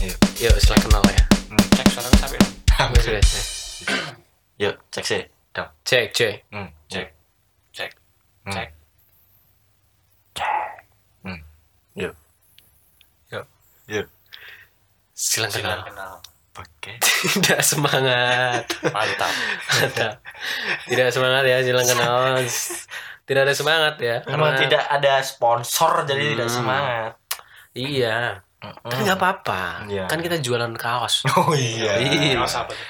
[0.00, 0.16] Yuk.
[0.40, 1.22] Yuk, silakan kenal ya.
[1.50, 1.64] Hmm.
[1.76, 2.52] Cek suara sampai dong.
[2.96, 3.44] Sudah, sudah.
[4.56, 5.22] Yuk, cek sih.
[5.52, 5.68] Dong.
[5.84, 6.34] Cek, cek.
[6.48, 6.68] Hmm.
[6.88, 7.06] Cek.
[7.72, 7.90] Cek.
[8.46, 8.54] Hmm.
[8.56, 8.68] Cek.
[11.22, 11.38] Hmm.
[11.94, 12.14] Yuk.
[13.28, 13.44] Yuk.
[13.88, 14.06] Yuk.
[15.12, 15.60] Silakan kenal.
[15.60, 16.12] Silakan kenal.
[16.56, 16.92] Oke.
[17.36, 18.64] Tidak semangat.
[18.82, 19.32] Mantap.
[19.70, 20.12] Mantap.
[20.88, 22.20] Tidak semangat ya, silakan kenal.
[23.28, 24.16] Tidak ada semangat ya.
[24.26, 26.56] Memang karena- tidak ada sponsor jadi tidak Hmm.
[26.56, 27.12] semangat.
[27.70, 28.42] Iya.
[28.60, 29.88] Kan nggak apa-apa.
[29.88, 30.04] Iya.
[30.06, 31.24] Kan kita jualan kaos.
[31.40, 31.96] Oh iya.
[31.96, 32.36] Iya.
[32.36, 32.88] Kaos apa tuh?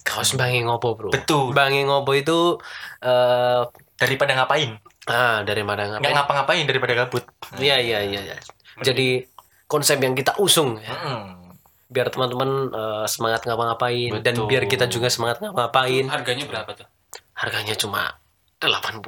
[0.00, 1.08] Kaos Bangi Ngopo, Bro.
[1.12, 1.52] Betul.
[1.52, 2.56] Bangi Ngopo itu
[3.04, 3.62] eh
[4.00, 4.80] Daripada ngapain?
[5.08, 6.14] ah dari mana Nggak ngapain?
[6.16, 7.24] ngapa-ngapain daripada gabut.
[7.60, 8.36] Iya, iya, iya, iya.
[8.80, 9.28] Jadi
[9.66, 10.88] konsep yang kita usung ya.
[10.88, 11.52] Hmm.
[11.90, 16.08] Biar teman-teman eh, semangat ngapa-ngapain dan biar kita juga semangat ngapa-ngapain.
[16.08, 16.88] Harganya berapa tuh?
[17.36, 18.16] Harganya cuma
[18.60, 19.04] 80.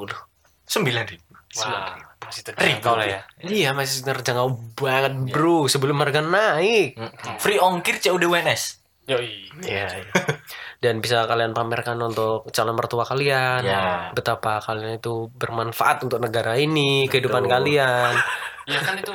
[0.69, 1.24] Sembilan ribu.
[1.57, 3.21] Wah, masih terjangkau lah ya.
[3.43, 5.67] Iya, masih terjangkau banget, Bro.
[5.67, 6.99] Sebelum harga naik.
[7.43, 8.83] Free ongkir COD WNS.
[9.10, 9.51] Yoi.
[9.66, 9.87] Iya.
[9.91, 10.10] iya.
[10.83, 13.63] Dan bisa kalian pamerkan untuk calon mertua kalian.
[13.63, 14.11] Ya.
[14.15, 17.55] Betapa kalian itu bermanfaat untuk negara ini, kehidupan Betul.
[17.59, 18.15] kalian.
[18.63, 19.11] Ya kan itu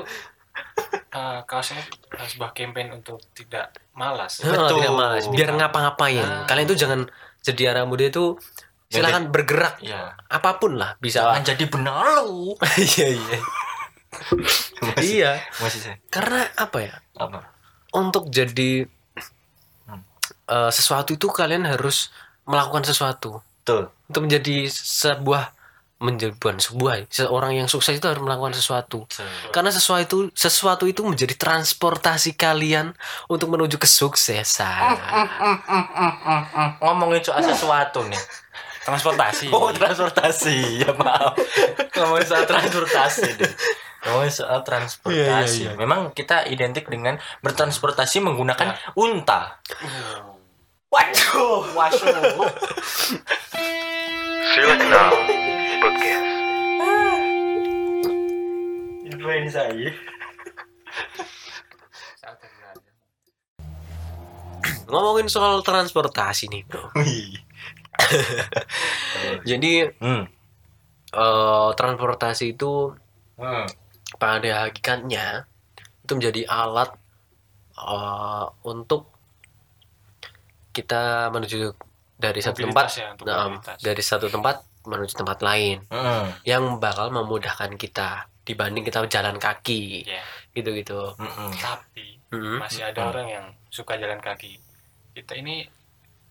[0.92, 1.80] eh, kaosnya
[2.20, 4.44] eh, sebuah campaign untuk tidak malas.
[4.44, 5.24] Oh, tidak malas.
[5.32, 6.20] Biar ngapa-ngapain.
[6.20, 6.44] Ah.
[6.44, 7.08] Kalian itu jangan
[7.40, 8.36] jadi anak muda itu
[8.88, 10.16] silakan bergerak Ya.
[10.28, 11.20] apa pun lah bisa.
[11.24, 12.56] Jangan jadi benalu.
[12.80, 13.40] Iya, iya.
[14.82, 15.32] Masih, Iya.
[15.60, 15.96] masih saya.
[16.08, 16.96] Karena apa ya?
[17.14, 17.44] Apa?
[17.92, 18.88] Untuk jadi
[19.86, 20.02] Hmm.
[20.48, 22.10] eh, sesuatu itu kalian harus
[22.44, 23.44] melakukan sesuatu.
[23.62, 23.92] Betul.
[24.08, 25.52] Untuk menjadi sebuah
[25.98, 29.10] menjadi bukan sebuah ya, seorang yang sukses itu harus melakukan sesuatu.
[29.50, 32.94] Karena sesuatu itu sesuatu itu menjadi transportasi kalian
[33.26, 34.94] untuk menuju kesuksesan.
[36.86, 38.14] Ngomongin soal sesuatu nih.
[38.88, 39.52] Transportasi.
[39.56, 40.88] Oh, transportasi.
[40.88, 41.36] Ya maaf.
[41.92, 43.52] Ngomongin soal transportasi deh.
[44.08, 45.28] Ngomongin soal transportasi.
[45.28, 45.72] Iya, iya, iya.
[45.76, 49.60] Memang kita identik dengan bertransportasi menggunakan unta.
[50.88, 52.48] Waduh, waduh.
[54.56, 55.12] Silakan
[55.84, 56.28] Podcast.
[59.04, 59.92] Influenza ya.
[64.88, 66.96] Ngomongin soal transportasi nih, Bro.
[66.96, 67.47] Wih.
[69.50, 70.24] Jadi Hmm.
[71.10, 72.94] eh, transportasi itu
[73.36, 73.66] Hmm.
[74.16, 75.46] pada hakikatnya
[76.04, 76.92] itu menjadi alat
[77.78, 79.12] eh, untuk
[80.72, 81.74] kita menuju
[82.16, 83.78] dari satu tempat ya, nah, mobilitas.
[83.78, 86.34] dari satu tempat menuju tempat lain Hmm.
[86.44, 91.14] yang bakal memudahkan kita dibanding kita jalan kaki Ya, gitu-gitu.
[91.14, 91.52] Hmm.
[91.54, 92.60] tapi Mm.
[92.60, 94.60] masih ada orang yang suka jalan kaki.
[95.14, 95.64] Kita ini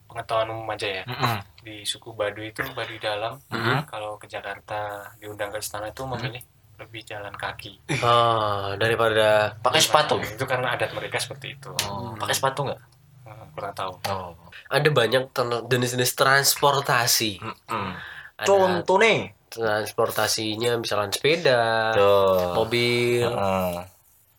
[0.06, 1.02] pengetahuan umum aja ya.
[1.04, 1.38] Hmm.
[1.60, 3.86] Di suku Baduy itu Baduy dalam Mhm.
[3.86, 4.78] kalau ke Jakarta
[5.16, 6.40] diundang ke istana itu memilih
[6.76, 7.80] lebih jalan kaki.
[8.00, 10.20] Ah, daripada Pakai sepatu.
[10.20, 11.72] Itu karena adat mereka seperti itu.
[11.88, 12.80] Oh, pakai sepatu nggak?
[13.24, 13.92] Hmm, kurang tahu.
[14.06, 14.32] Oh.
[14.66, 15.30] ada banyak
[15.64, 17.38] jenis-jenis transportasi.
[17.66, 17.94] Hmm.
[18.36, 19.30] Ada Contoh nih.
[19.48, 21.62] transportasinya misalnya sepeda,
[21.94, 22.52] Tuh.
[22.52, 23.78] mobil, Heeh.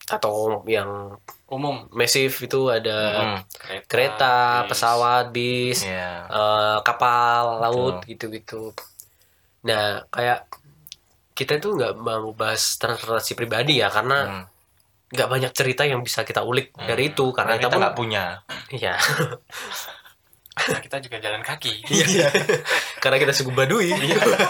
[0.05, 1.15] atau yang
[1.47, 3.39] Umum masif itu ada Hmm.
[3.55, 4.69] kereta, kereta, bis.
[4.69, 6.27] pesawat, bis, Iya.
[6.27, 8.75] eh, kapal laut gitu-gitu.
[9.63, 10.43] Nah, kayak
[11.31, 14.43] kita itu nggak mau bahas transportasi pribadi ya karena Hmm.
[15.07, 18.23] nggak banyak cerita yang bisa kita ulik dari itu karena Karena kita, nggak punya.
[18.75, 18.99] iya
[20.77, 21.73] kita juga jalan kaki.
[22.11, 22.27] iya
[22.97, 23.91] karena kita suku Baduy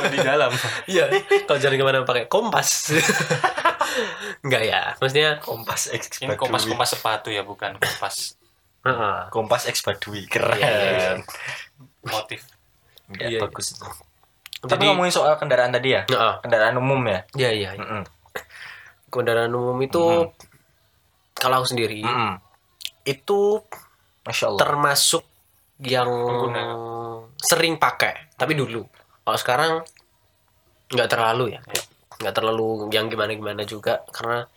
[0.08, 0.50] di dalam.
[0.86, 1.06] iya
[1.46, 2.90] kalau jalan ke mana pakai kompas
[4.44, 8.38] nggak ya maksudnya Kompas X Ini kompas-kompas sepatu ya, bukan kompas
[8.84, 9.18] heeh.
[9.30, 10.24] Kompas X Baduy.
[10.26, 10.56] Keren.
[10.56, 11.12] Iya, iya, iya.
[12.04, 12.42] motif.
[13.10, 13.40] Ya, Iya.
[13.42, 13.76] bagus.
[14.58, 16.02] Tapi Jadi- ngomongin soal kendaraan tadi ya.
[16.06, 16.34] Heeh.
[16.40, 17.20] Kendaraan umum ya.
[17.34, 17.80] iya iya iya.
[17.80, 18.04] Mm-mm.
[19.08, 20.30] kendaraan umum itu Mhm.
[21.34, 22.38] kalau aku sendiri Mm-mm.
[23.04, 23.64] itu
[24.24, 24.60] Masya Allah.
[24.60, 25.24] termasuk
[25.82, 26.62] yang Pengguna.
[27.38, 28.82] sering pakai tapi dulu
[29.22, 29.72] kalau sekarang
[30.90, 31.62] nggak terlalu ya
[32.18, 34.48] nggak terlalu yang gimana gimana juga karena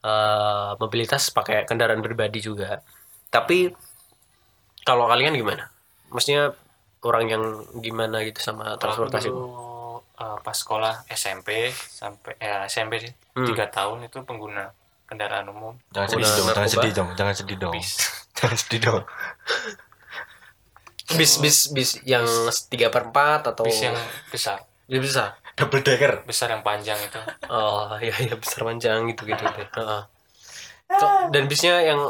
[0.00, 2.80] eh, mobilitas pakai kendaraan pribadi juga
[3.28, 3.68] tapi
[4.84, 5.68] kalau kalian gimana
[6.08, 6.52] maksudnya
[7.04, 7.42] orang yang
[7.80, 13.50] gimana gitu sama transportasi dulu, eh, pas sekolah SMP sampai ya SMP sih Hmm.
[13.50, 14.70] tiga tahun itu pengguna
[15.04, 16.46] kendaraan umum Jangan sedih dong.
[16.54, 17.08] Jangan sedih dong.
[17.18, 17.74] Jangan sedih dong.
[18.38, 19.02] Jangan sedih dong.
[21.06, 22.24] Bis bis bis yang
[22.66, 23.96] tiga per empat atau bis yang
[24.28, 26.26] besar bis besar Double decker.
[26.26, 27.20] besar yang panjang itu
[27.52, 29.68] Oh iya iya besar panjang gitu gitu deh.
[29.70, 30.02] Heeh.
[30.90, 32.00] Kok- Dan bisnya yang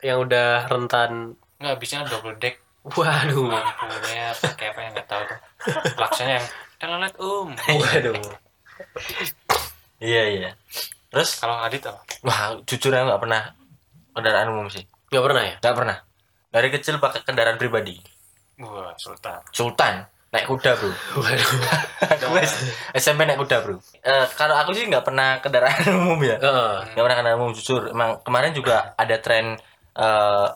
[0.00, 1.38] yang udah rentan.
[1.58, 3.50] nggak bisnya double deck Waduh.
[3.50, 5.38] lampunya pakai apa yang nggak tahu tuh
[5.94, 6.46] klaksonnya yang
[6.76, 7.48] telelet um
[7.78, 8.18] Waduh.
[9.98, 10.50] Iya iya.
[11.08, 13.42] Terus kalau Adit apa wah jujur aku nggak pernah
[14.10, 14.82] kendaraan umum sih.
[15.08, 15.96] nggak pernah ya Nggak pernah.
[16.48, 17.94] Dari kecil pakai kendaraan pribadi.
[18.58, 19.38] Wah, sultan.
[19.50, 19.94] Sultan
[20.28, 20.90] naik kuda bro.
[22.94, 23.76] SMP naik kuda bro.
[23.98, 26.36] Eh, kalau aku sih nggak pernah kendaraan umum ya.
[26.36, 26.74] Heeh.
[26.92, 27.88] Nggak pernah kendaraan umum jujur.
[27.88, 29.56] Emang kemarin juga ada tren
[29.94, 30.46] eh,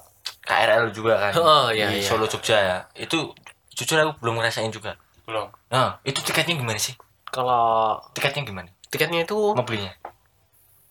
[0.43, 2.04] KRL juga kan Oh, iya, di iya.
[2.04, 2.78] Solo Jogja ya.
[2.94, 3.32] Itu
[3.72, 4.99] jujur aku belum ngerasain juga.
[5.22, 5.46] Belum.
[5.69, 6.94] Nah, itu tiketnya gimana sih?
[7.32, 8.69] kalau Tiketnya gimana?
[8.93, 9.88] tiketnya itu Mau belinya?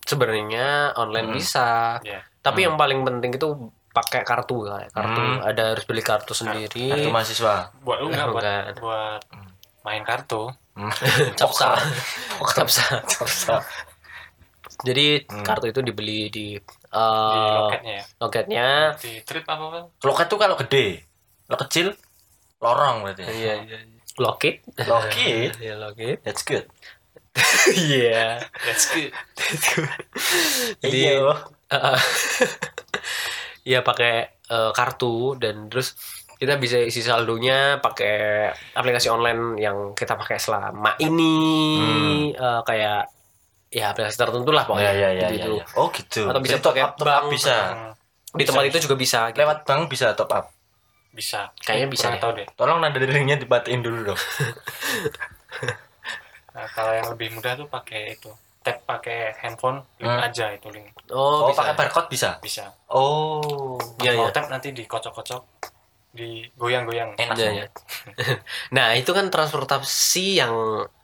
[0.02, 1.38] sebenarnya online Hmm.
[1.38, 2.26] bisa Ya.
[2.42, 5.44] tapi yang paling penting itu pakai kartu kayak kartu Hmm.
[5.44, 7.76] ada harus beli kartu sendiri Kartu mahasiswa.
[7.82, 8.46] Buat lu enggak buat
[8.80, 9.22] buat
[9.82, 10.48] main kartu.
[10.72, 10.88] Hmm.
[11.40, 11.76] capsa
[12.56, 13.60] capsa Capsa.
[14.82, 15.44] jadi Hmm.
[15.44, 18.04] kartu itu dibeli di Di eh, loketnya ya.
[18.18, 18.68] loketnya
[18.98, 19.86] Di trip apa bang?
[20.02, 21.04] Loket tuh kalau gede.
[21.46, 21.88] Kalau kecil
[22.58, 23.22] lorong berarti.
[23.22, 23.32] ya?
[23.32, 23.78] iya iya
[24.18, 25.52] loket Loket.
[25.60, 26.68] iya loket That's good.
[27.74, 29.12] iya That's good.
[30.80, 31.32] Jadi Iya.
[31.68, 32.00] eh,
[33.66, 34.14] ya pakai
[34.50, 35.94] eh, kartu dan terus
[36.42, 41.34] kita bisa isi saldonya pakai aplikasi online yang kita pakai selama ini
[42.34, 43.00] eh, kayak
[43.72, 45.52] ya aplikasi tertentu lah Ya pokoknya ya ya, gitu.
[45.56, 45.66] ya, ya.
[45.80, 46.22] Oh gitu.
[46.28, 47.32] Atau bisa Jadi top up, top up bank.
[47.32, 47.56] bisa.
[47.72, 47.92] Hmm,
[48.36, 49.20] Di tempat itu juga bisa.
[49.32, 49.38] gitu.
[49.44, 50.46] Lewat bank bisa top up.
[51.12, 51.52] bisa.
[51.60, 52.20] Kayaknya bisa deh.
[52.24, 52.48] tahu deh.
[52.56, 54.20] Tolong nada deringnya dibatiin dulu dong.
[56.52, 58.32] Nah, kalau yang lebih mudah tuh pakai itu.
[58.62, 60.22] Tap pakai handphone, link Hmm.
[60.22, 60.94] aja itu link.
[61.10, 61.60] Oh, Oh, bisa.
[61.60, 62.30] pakai barcode bisa.
[62.40, 62.66] Bisa.
[62.88, 63.76] Oh.
[63.98, 64.28] Iya, iya.
[64.30, 65.42] tap nanti dikocok-kocok,
[66.12, 67.16] digoyang-goyang.
[67.16, 67.36] Enak.
[67.36, 67.66] Iya, iya.
[68.76, 70.54] nah, itu kan transportasi yang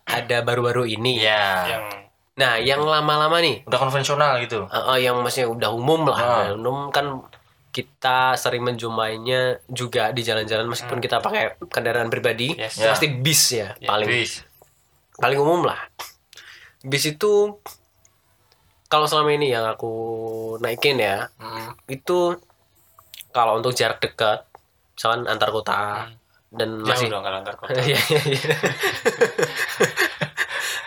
[0.04, 1.18] ada baru-baru ini.
[1.18, 1.45] Iya.
[1.68, 1.86] Yang
[2.38, 4.69] Nah, yang lama-lama nih Udah konvensional gitu.
[4.69, 6.25] Uh, uh, yang maksudnya udah umum lah Ah.
[6.45, 7.25] Udah umum kan
[7.74, 12.77] kita sering menjumpainya juga di jalan-jalan meskipun kita pakai kendaraan pribadi Yes.
[12.77, 12.94] Ya.
[12.94, 14.45] pasti bis ya, Ya, paling Bis.
[15.15, 15.81] paling umum lah
[16.79, 17.57] bis itu
[18.85, 19.91] kalau selama ini yang aku
[20.57, 21.75] naikin ya Mm.
[21.88, 22.38] itu
[23.29, 24.45] kalau untuk jarak dekat
[24.91, 26.13] misalkan antar kota Hmm.
[26.50, 27.75] dan jauh masih dong kalau antar kota.
[27.81, 28.56] Iya, iya, iya.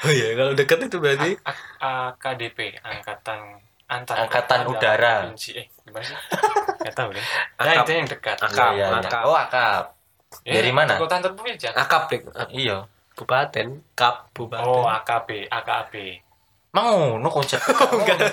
[0.01, 1.67] oh iya kalau dekat itu berarti A-
[2.09, 5.15] AKDP, angkatan antar Angkatan Kota Udara.
[5.25, 5.51] provinsi.
[5.53, 6.17] Eh, gimana sih?
[6.81, 7.25] Gak tahu deh.
[7.55, 7.67] Akap.
[7.67, 8.39] Nah, itu yang dekat.
[8.41, 8.71] Akap.
[8.73, 8.87] Iya.
[8.97, 9.23] akap.
[9.23, 9.85] Oh, akap.
[10.41, 10.95] Dari mana?
[10.97, 11.67] Kota antar provinsi.
[11.69, 12.21] akap deh
[12.51, 12.87] Iya.
[13.13, 15.95] Kabupaten kabupaten Oh, AKB, AKAB.
[16.71, 17.59] Mau no konsep.
[17.97, 18.19] Enggak.
[18.21, 18.31] Ya.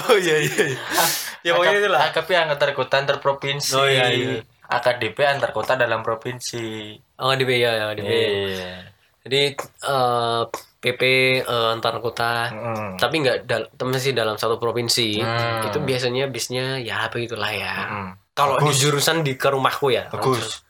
[0.04, 0.64] oh iya iya
[1.46, 3.72] ya pokoknya Akap- itulah AKP antar kota antar provinsi.
[3.74, 4.44] Oh, iya, iya.
[4.68, 6.94] AKDP antar kota dalam provinsi.
[7.18, 8.86] oh di ya ya di Iya.
[9.20, 10.42] jadi eh,
[10.78, 11.02] PP
[11.40, 12.96] eh, antar kota Mm.
[12.96, 15.66] tapi nggak dal masih dalam satu provinsi Hmm.
[15.66, 18.10] itu biasanya bisnya ya begitulah ya Mm.
[18.32, 20.62] kalau di jurusan di ke rumahku ya Bagus.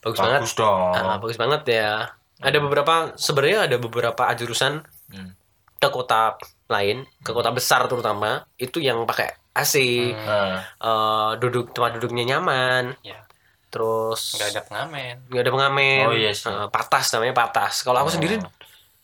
[0.00, 0.92] Bagus banget Bagus dong.
[0.92, 1.90] Ah, bagus banget ya
[2.38, 5.32] ada beberapa sebenarnya ada beberapa jurusan Hmm.
[5.74, 6.36] ke kota
[6.66, 9.74] lain ke kota besar terutama itu yang pakai AC
[10.12, 13.24] Nah, eh, duduk tempat duduknya nyaman Ya.
[13.68, 15.14] terus Nggak ada pengamen.
[15.26, 16.46] nggak ada pengamen Oh, iya sih.
[16.46, 18.14] Eh, patas namanya patas kalau aku Oh.
[18.14, 18.36] sendiri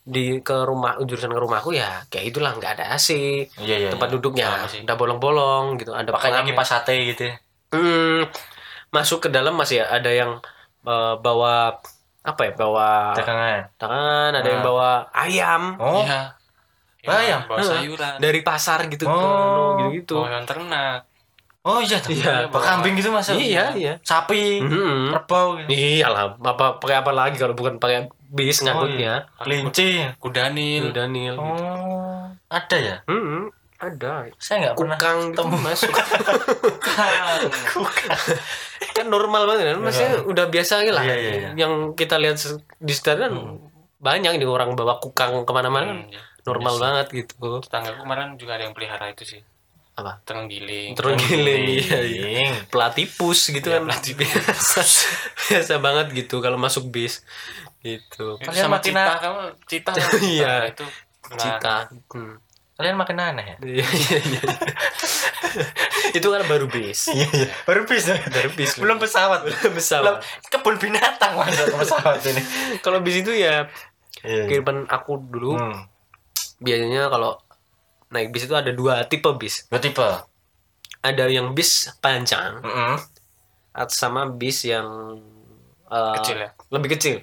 [0.04, 3.08] di ke rumah jurusan ke rumahku ya kayak itulah nggak ada AC
[3.56, 3.88] iya iya.
[3.88, 4.14] tempat iya.
[4.14, 4.84] duduknya sih.
[4.84, 7.22] udah bolong-bolong gitu ada Pakai kipas sate gitu.
[7.24, 7.34] ya.
[7.72, 8.28] Hmm,
[8.90, 10.38] masuk ke dalam masih ada yang
[10.84, 11.80] eh, bawa
[12.22, 13.60] apa ya bawa Dagangan.
[13.76, 14.66] tangan ada yang Ah.
[14.66, 16.00] bawa ayam Oh.
[16.00, 16.22] Iya.
[17.04, 17.44] Bayang.
[17.44, 17.68] Bawa Heeh.
[17.84, 18.14] sayuran.
[18.16, 19.76] dari pasar gitu Oh.
[19.76, 21.00] gitu gitu Bawa hewan ternak.
[21.60, 22.00] Oh iya.
[22.02, 22.48] Iya.
[22.48, 23.28] Bawa kambing gitu mas.
[23.28, 24.60] iya iya Sapi.
[24.60, 25.12] Mhm.
[25.12, 25.68] Kerbau gitu.
[25.68, 30.08] iyalah apa pakai apa lagi kalau bukan pakai bis Oh, ngangkutnya Kelinci.
[30.16, 30.92] Kudanil.
[30.92, 31.44] Daniel gitu.
[31.60, 32.24] Oh.
[32.46, 32.96] Ada ya?
[33.04, 35.56] Hmm, ada Saya nggak pernah kukang gitu ketemu.
[35.60, 35.92] masuk
[38.94, 41.50] kan normal banget kan maksudnya udah biasa lah Iya, iya, iya.
[41.56, 42.38] yang kita lihat
[42.76, 43.32] di sekitar kan
[43.98, 46.22] banyak nih orang bawa kukang ke mana-mana kan Hmm, iya.
[46.44, 46.82] normal Iya sih.
[46.82, 49.40] banget gitu Tetanggaku kemarin juga ada yang pelihara itu sih.
[49.94, 50.98] apa Terenggiling.
[50.98, 52.50] terenggiling iya, iya.
[52.66, 54.82] Pelatipus gitu Iya, kan biasa
[55.46, 57.22] biasa banget gitu kalau masuk bis
[57.78, 59.90] gitu Itu Kalian sama cita kamu cita.
[60.34, 60.54] Iya.
[60.68, 60.82] Itu.
[61.24, 61.76] Nah, cita
[62.10, 62.34] hmm.
[62.74, 63.56] Kalian makin aneh ya?
[63.60, 64.40] Iya, iya, iya.
[66.18, 67.48] itu kan baru bis Iya iya.
[67.62, 68.04] Baru bis.
[68.06, 69.40] baru bis Belum pesawat.
[69.42, 70.14] belum Belum pesawat
[70.48, 72.42] kebun binatang ke pesawat ini.
[72.80, 73.70] kalau bis itu ya
[74.16, 75.86] kehidupan aku dulu Hmm.
[76.58, 77.36] biasanya kalau
[78.08, 80.06] naik bis itu ada dua tipe bis Dua tipe.
[81.00, 82.96] ada yang bis panjang Mm-mm.
[83.72, 84.86] at- sama bis yang
[85.86, 86.50] eh, Kecil ya?
[86.70, 87.20] lebih kecil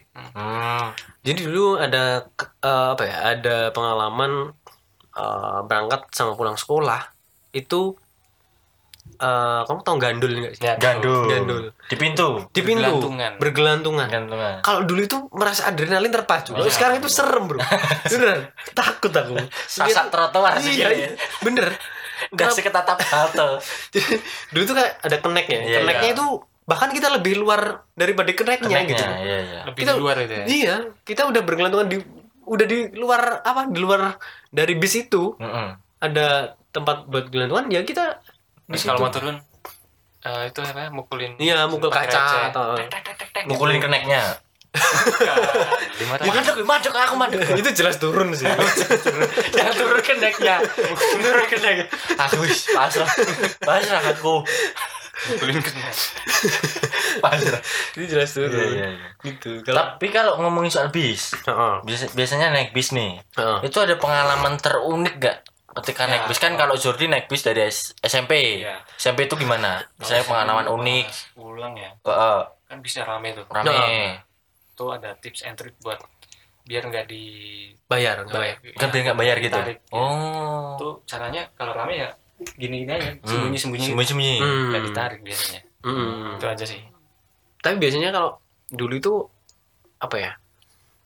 [1.20, 2.30] jadi dulu ada
[2.62, 4.54] eh, apa ya ada pengalaman
[5.14, 7.02] eh, berangkat sama pulang sekolah
[7.52, 7.96] itu
[9.18, 11.26] eh, kamu tahu gandul nggak sih Gandul.
[11.28, 11.64] Gandul.
[11.86, 12.28] Di pintu.
[12.48, 13.32] di pintu Bergelantungan.
[13.38, 14.56] bergelantungan Gantungan.
[14.62, 16.74] kalau dulu itu merasa adrenalin terpacu kalau Iya.
[16.74, 17.60] sekarang itu serem bro
[18.08, 18.40] beneran
[18.72, 20.76] takut aku Sasak trotoar sih.
[20.76, 21.10] iya, iya.
[21.40, 21.76] bener
[22.24, 23.66] Enggak seketatap halte.
[23.90, 24.14] Jadi,
[24.50, 25.60] dulu tuh kayak ada keneknya.
[25.60, 26.14] Iya, keneknya iya.
[26.14, 26.26] itu
[26.62, 29.04] bahkan kita lebih luar daripada keneknya, Keneknya, gitu.
[29.20, 29.60] iya iya.
[29.66, 30.46] Lebih Kita- luar itu ya.
[30.46, 31.98] Iya, kita udah bergelantungan di
[32.52, 33.72] udah di luar apa?
[33.72, 34.20] Di luar
[34.52, 35.70] dari bis itu Heeh.
[36.04, 38.20] ada tempat buat gelantungan ya kita
[38.76, 38.92] situ.
[38.92, 39.36] kalau mau turun
[40.24, 42.92] eh, itu apa ya, mukulin Iya, mukul kaca atau tek.
[43.48, 44.40] Mukulin keneknya.
[44.72, 46.22] Di mana?
[46.24, 47.44] Mandek, mandek aku mandek.
[47.60, 48.48] itu jelas turun sih.
[49.52, 50.64] Jangan turun keneknya.
[50.96, 51.86] Turun keneknya.
[52.16, 53.10] Aku wis pasrah.
[53.60, 54.44] Pasrah aku.
[55.28, 55.60] Mukulin.
[55.60, 56.88] Pasrah.
[57.92, 58.52] itu jelas turun.
[58.52, 59.08] Iya iya iya.
[59.22, 59.62] Gitu.
[59.62, 61.74] Kalau Tapi kalau ngomongin soal bis, Heeh.
[61.82, 63.20] biasa, biasanya naik bis nih.
[63.34, 63.58] Heeh.
[63.64, 65.38] Itu ada pengalaman terunik gak?
[65.74, 68.62] Ketika naik Ya, bis kan kalau Jordi naik bis dari S- SMP.
[68.62, 68.84] Iya.
[68.94, 69.80] SMP itu gimana?
[69.96, 71.92] Misalnya pengalaman unik, Pas Pulang ya.
[71.98, 73.48] Heeh, Kan bisa rame tuh.
[73.48, 74.20] rame.
[74.74, 76.00] Tuh ada tips and trick buat
[76.62, 77.24] biar nggak di
[77.86, 78.58] bayar, nggak bayar.
[78.76, 79.56] Kan biar nggak bayar gitu.
[79.56, 79.96] Ditarik, ya.
[79.96, 80.76] Oh.
[80.76, 82.10] Tuh caranya kalau rame ya
[82.54, 83.24] gini-gini aja, Hmm.
[83.24, 83.86] sembunyi-sembunyi.
[83.88, 84.36] Sembunyi-sembunyi.
[84.40, 84.66] Hmm.
[84.72, 85.62] Nggak ditarik biasanya.
[85.82, 86.36] Mm.
[86.36, 86.82] Itu aja sih.
[87.62, 88.38] Tapi biasanya kalau
[88.68, 89.14] dulu itu
[89.98, 90.32] apa ya?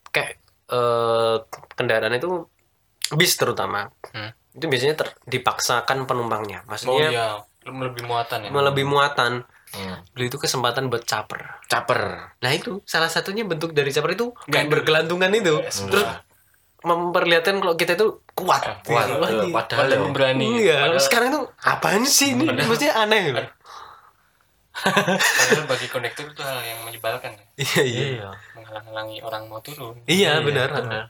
[0.10, 1.36] Kayak eh,
[1.72, 2.48] kendaraan itu
[3.12, 3.92] bis terutama.
[4.10, 4.32] Hmm.
[4.52, 6.64] Itu biasanya ter- dipaksakan penumpangnya.
[6.64, 7.28] Oh Maksudnya iya,
[7.66, 8.50] lebih muatan ya.
[8.50, 9.44] lebih muatan.
[9.76, 10.00] Hmm.
[10.12, 11.60] Dulu itu kesempatan buat caper.
[11.68, 12.32] Caper.
[12.40, 14.72] Nah itu salah satunya bentuk dari caper itu kayak Gandul.
[14.72, 15.60] bergelantungan itu.
[15.60, 16.08] Yes, Terus
[16.80, 18.62] memperlihatkan kalau kita itu kuat.
[18.86, 19.08] Kuat.
[19.12, 19.52] Wah, Eh, iya.
[19.52, 20.46] Padahal berani.
[20.62, 22.46] Iya, Padahal, sekarang itu apaan sih ini?
[22.46, 23.42] Maksudnya aneh gitu.
[24.76, 27.46] Padahal bagi kondektur itu hal yang menyebalkan ya.
[27.56, 28.04] Iya, iya.
[28.12, 28.30] Iya.
[28.54, 29.96] Menghalang-halangi orang mau turun.
[30.04, 30.68] Iya, Iya, benar.
[30.76, 31.04] benar.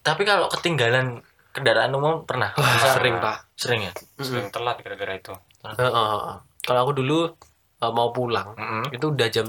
[0.00, 2.50] Tapi kalau ketinggalan kendaraan umum pernah?
[2.52, 3.36] Wah, sering, Pak.
[3.54, 3.92] Sering ya?
[4.18, 5.32] Sering telat gara-gara itu.
[5.62, 6.34] Heeh, heeh.
[6.62, 7.30] Kalau aku dulu
[7.76, 8.54] eh, mau pulang,
[8.90, 9.46] itu udah jam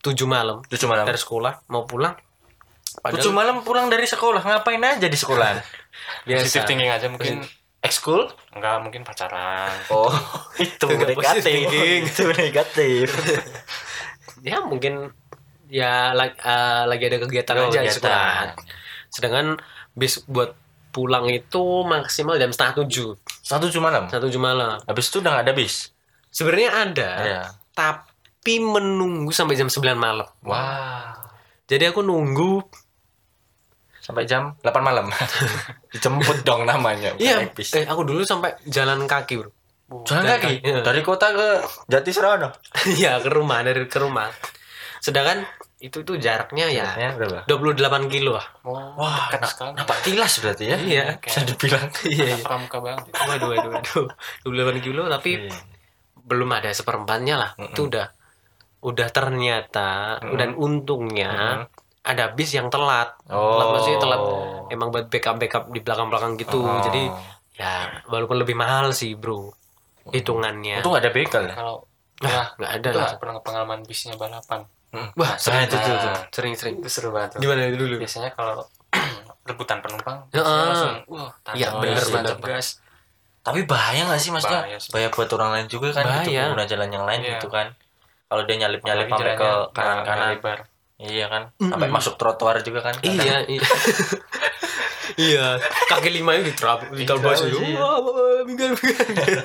[0.00, 1.04] 7 malam Tujuh malam.
[1.04, 2.14] dari sekolah mau pulang.
[2.96, 5.60] Tujuh malam pulang dari sekolah ngapain aja di sekolah?
[6.24, 7.44] Positive thinking aja mungkin
[7.86, 8.26] Ekskul?
[8.50, 9.70] enggak mungkin pacaran.
[9.88, 10.10] Oh,
[10.58, 11.46] itu negatif.
[12.02, 13.06] itu negatif.
[14.42, 15.14] ya mungkin
[15.66, 17.94] ya la- eh, lagi ada kegiatan Oh, aja kegiatan.
[17.94, 18.38] sekolah.
[19.08, 19.46] Sedangkan
[19.92, 20.52] bis buat
[20.90, 24.08] pulang itu maksimal jam setengah tujuh, Satu tujuh malam.
[24.08, 24.80] satu tujuh malam.
[24.82, 25.92] Habis itu udah nggak ada bis.
[26.28, 27.42] Sebenarnya ada, Iya.
[27.72, 30.28] tapi menunggu sampai jam 9 malam.
[30.42, 31.16] Wah.
[31.64, 32.60] Jadi aku nunggu
[34.06, 35.10] Sampai jam 8 malam.
[35.92, 37.10] Dijemput dong namanya.
[37.18, 37.74] Iya, bis.
[37.74, 39.50] eh, aku dulu sampai jalan kaki, Bro.
[40.06, 40.78] Jalan Jalan kaki kaki, iya.
[40.82, 41.48] dari kota ke
[41.86, 42.54] Jatisrono.
[42.94, 44.30] Iya, ke rumah dari ke rumah.
[45.02, 45.42] Sedangkan
[45.76, 47.44] itu itu jaraknya ya Ya, berapa?
[47.44, 48.46] 28 kilo lah.
[48.64, 49.74] Oh, Wah, sekali.
[49.76, 50.76] nampak tilas berarti ya?
[50.78, 51.04] Iya.
[51.18, 51.86] Bisa dibilang.
[52.06, 52.36] Iya, iya.
[52.42, 53.10] Pramuka banget.
[53.10, 53.20] itu.
[53.20, 54.06] Waduh, waduh, waduh.
[54.46, 55.54] 28 kilo tapi Iya.
[56.22, 57.50] belum ada seperempatnya lah.
[57.58, 58.06] Itu udah
[58.86, 61.66] udah ternyata dan untungnya
[62.06, 63.18] ada bis yang telat.
[63.26, 63.58] Oh.
[63.58, 64.20] Telat maksudnya telat
[64.70, 66.62] emang buat backup backup di belakang-belakang gitu.
[66.62, 66.78] Oh.
[66.80, 67.10] Jadi
[67.56, 69.50] ya walaupun lebih mahal sih, Bro.
[70.06, 70.80] Hitungannya.
[70.80, 71.54] Untung ada ya.
[71.58, 71.82] Kalau
[72.56, 73.08] nggak ada itu lah.
[73.10, 74.62] nggak pernah pengalaman bisnya balapan.
[74.96, 76.20] Wah, Nah, sering itu, tuh, itu, tuh, itu.
[76.32, 76.74] Sering-sering.
[76.80, 77.36] Itu seru banget.
[77.36, 77.38] tuh.
[77.44, 77.94] Gimana itu dulu?
[78.00, 78.64] Biasanya kalau
[79.50, 80.72] rebutan penumpang, Ya, ah.
[80.72, 82.36] langsung wah, Iya, tancap bener, bener.
[82.56, 82.80] gas.
[83.44, 84.62] Tapi bahaya nggak sih maksudnya?
[84.64, 84.78] Bahaya.
[84.88, 86.42] Bahaya buat orang lain juga kan gitu Bahaya.
[86.48, 87.30] pengguna jalan yang lain Iya.
[87.36, 87.66] gitu kan.
[88.26, 90.38] Kalau dia nyalip-nyalip sampai ke jalannya
[90.96, 91.42] Iya kan.
[91.58, 92.96] Sampai masuk trotoar juga kan.
[92.96, 93.12] kadang.
[93.12, 93.60] Iya, iya.
[95.28, 95.46] iya,
[95.86, 97.58] kaki lima itu diterap, diterabas Iya, itu.
[97.62, 97.78] iya.
[97.78, 98.00] Wah,
[98.48, 99.44] minggir, minggir.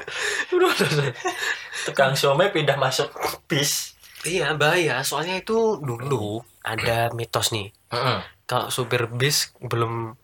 [0.55, 0.71] Udah.
[1.83, 3.11] Tukang somai pindah masuk
[3.45, 3.99] bis.
[4.23, 5.03] Iya, bahaya.
[5.03, 7.73] Soalnya itu dulu ada mitos nih.
[7.91, 8.19] Heeh.
[8.45, 10.15] Kalau supir bis belum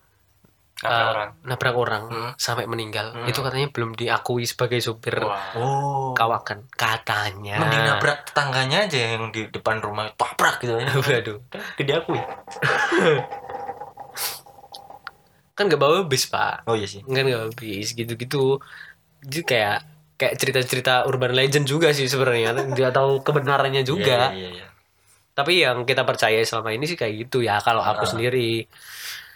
[0.78, 1.30] Nabrak eh, orang.
[1.42, 2.32] nabrak orang Hmm.
[2.38, 5.58] sampai meninggal, itu katanya belum diakui sebagai supir Wah.
[5.58, 6.14] Oh.
[6.14, 6.70] kawakan.
[6.70, 7.58] Katanya.
[7.58, 10.86] Mending nabrak tetangganya aja yang di depan rumah tabrak gitu ya.
[11.02, 11.42] Waduh.
[11.76, 12.22] Tidak diakui.
[15.54, 16.66] Kan gak bawa bis, Pak.
[16.66, 17.02] Oh iya sih.
[17.02, 18.62] kan nggak habis gitu-gitu
[19.18, 19.78] jadi kayak
[20.14, 24.68] kayak cerita-cerita urban legend juga sih sebenarnya nggak tahu kebenarannya juga Iya, iya, iya.
[25.34, 28.70] tapi yang kita percaya selama ini sih kayak gitu ya kalau aku sendiri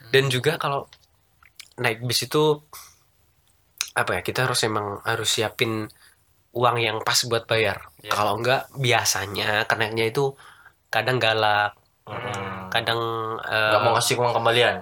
[0.09, 0.85] dan juga kalau
[1.77, 2.59] naik bis itu
[3.93, 5.87] apa ya kita harus emang harus siapin
[6.51, 8.11] uang yang pas buat bayar Iya.
[8.11, 10.35] kalau enggak biasanya keneknya itu
[10.87, 12.67] kadang galak Hmm.
[12.67, 12.97] kadang
[13.45, 14.75] eh, Nggak mau kasih uang kembalian.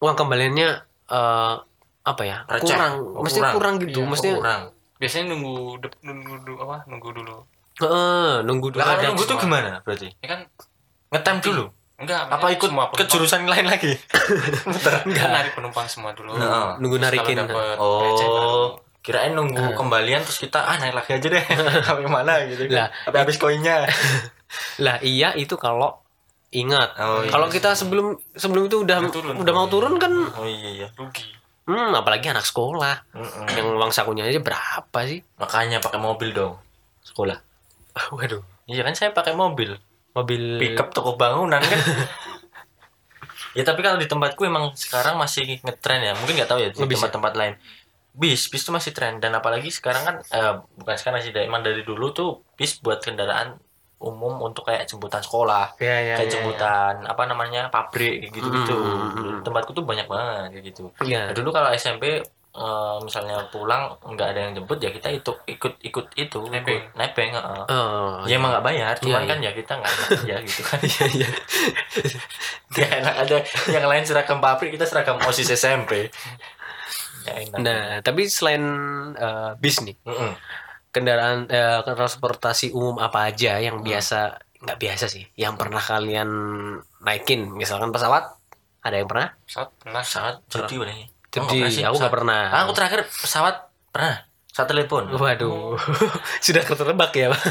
[0.00, 0.68] uang kembaliannya
[1.06, 1.54] eh,
[2.04, 2.66] apa ya Receh.
[2.66, 3.54] kurang Oh, mesti kurang.
[3.54, 4.62] kurang gitu Iya, mesti kurang.
[4.94, 6.76] Biasanya nunggu dep- nunggu dulu apa?
[6.84, 7.36] Nunggu dulu.
[7.76, 9.44] Heeh, nunggu dulu Lah nunggu tuh semua.
[9.46, 10.08] gimana berarti?
[10.18, 10.40] Ya kan
[11.08, 11.64] Ngetem dulu.
[11.94, 13.94] Enggak Apa ikut semua ke jurusan lain lagi?
[15.16, 16.34] Kan narik penumpang semua dulu.
[16.34, 16.68] Heeh.
[16.78, 17.46] nunggu narikin.
[17.78, 21.44] Oh, kirain nunggu kembalian terus kita ah naik lagi aja deh.
[21.86, 22.66] Sampai mana gitu.
[22.68, 23.86] Lah, Sampai habis koinnya.
[24.84, 25.98] lah iya itu kalau
[26.50, 29.34] ingat Oh, iya kalau kita sebelum sebelum itu udah Udah turun.
[29.34, 30.88] udah mau turun kan Oh iya iya.
[30.94, 31.26] rugi.
[31.64, 33.08] Hmm, apalagi anak sekolah.
[33.10, 33.48] Mm-mm.
[33.50, 35.24] Yang uang sakunya aja berapa sih?
[35.38, 36.60] Makanya pakai mobil dong.
[37.00, 37.40] Sekolah.
[38.12, 38.44] Waduh.
[38.64, 39.72] Iya kan saya pakai mobil.
[40.14, 41.80] Mobil Pickup toko bangunan kan.
[43.58, 46.12] ya tapi kalau di tempatku emang sekarang masih ngetren ya.
[46.14, 46.86] Mungkin nggak tahu ya di ya?
[46.86, 47.54] tempat-tempat lain.
[48.14, 51.82] Bis, bis itu masih tren dan apalagi sekarang kan eh, bukan sekarang sih emang dari
[51.82, 53.58] dulu tuh bis buat kendaraan
[54.04, 58.76] umum untuk kayak jemputan sekolah, Ya, ya, kayak ya, jemputan apa namanya pabrik gitu gitu.
[58.76, 59.40] Mm, mm, mm, mm.
[59.48, 60.84] Tempatku tuh banyak banget kayak gitu.
[61.08, 61.30] ya.
[61.30, 62.20] Nah, dulu kalau SMP
[62.54, 66.78] eh, misalnya pulang nggak ada yang jemput ya kita itu ikut ikut itu Nebeng.
[66.80, 67.62] ikut nebeng heeh.
[67.68, 70.78] Oh, ya emang nggak bayar cuman Iya, kan ya kita nggak enak aja gitu kan
[70.80, 71.28] iya, iya.
[72.78, 73.36] ya enak aja
[73.68, 76.08] yang lain seragam pabrik kita seragam osis SMP
[77.24, 78.62] ya enak Nah, tapi selain
[79.16, 80.32] eh, bis nih, Mm-mm.
[80.90, 86.28] kendaraan eh, transportasi umum apa aja yang biasa nggak biasa sih, yang pernah kalian
[87.00, 88.32] naikin, misalkan pesawat,
[88.80, 89.28] ada yang pernah?
[89.44, 90.00] Pesawat pernah.
[90.00, 90.76] pesawat jadi
[91.34, 92.42] Jadi aku nggak pernah.
[92.54, 94.22] Ah, aku terakhir pesawat pernah
[94.54, 95.74] saat telepon Waduh,
[96.46, 97.42] sudah ketebak ya, Pak?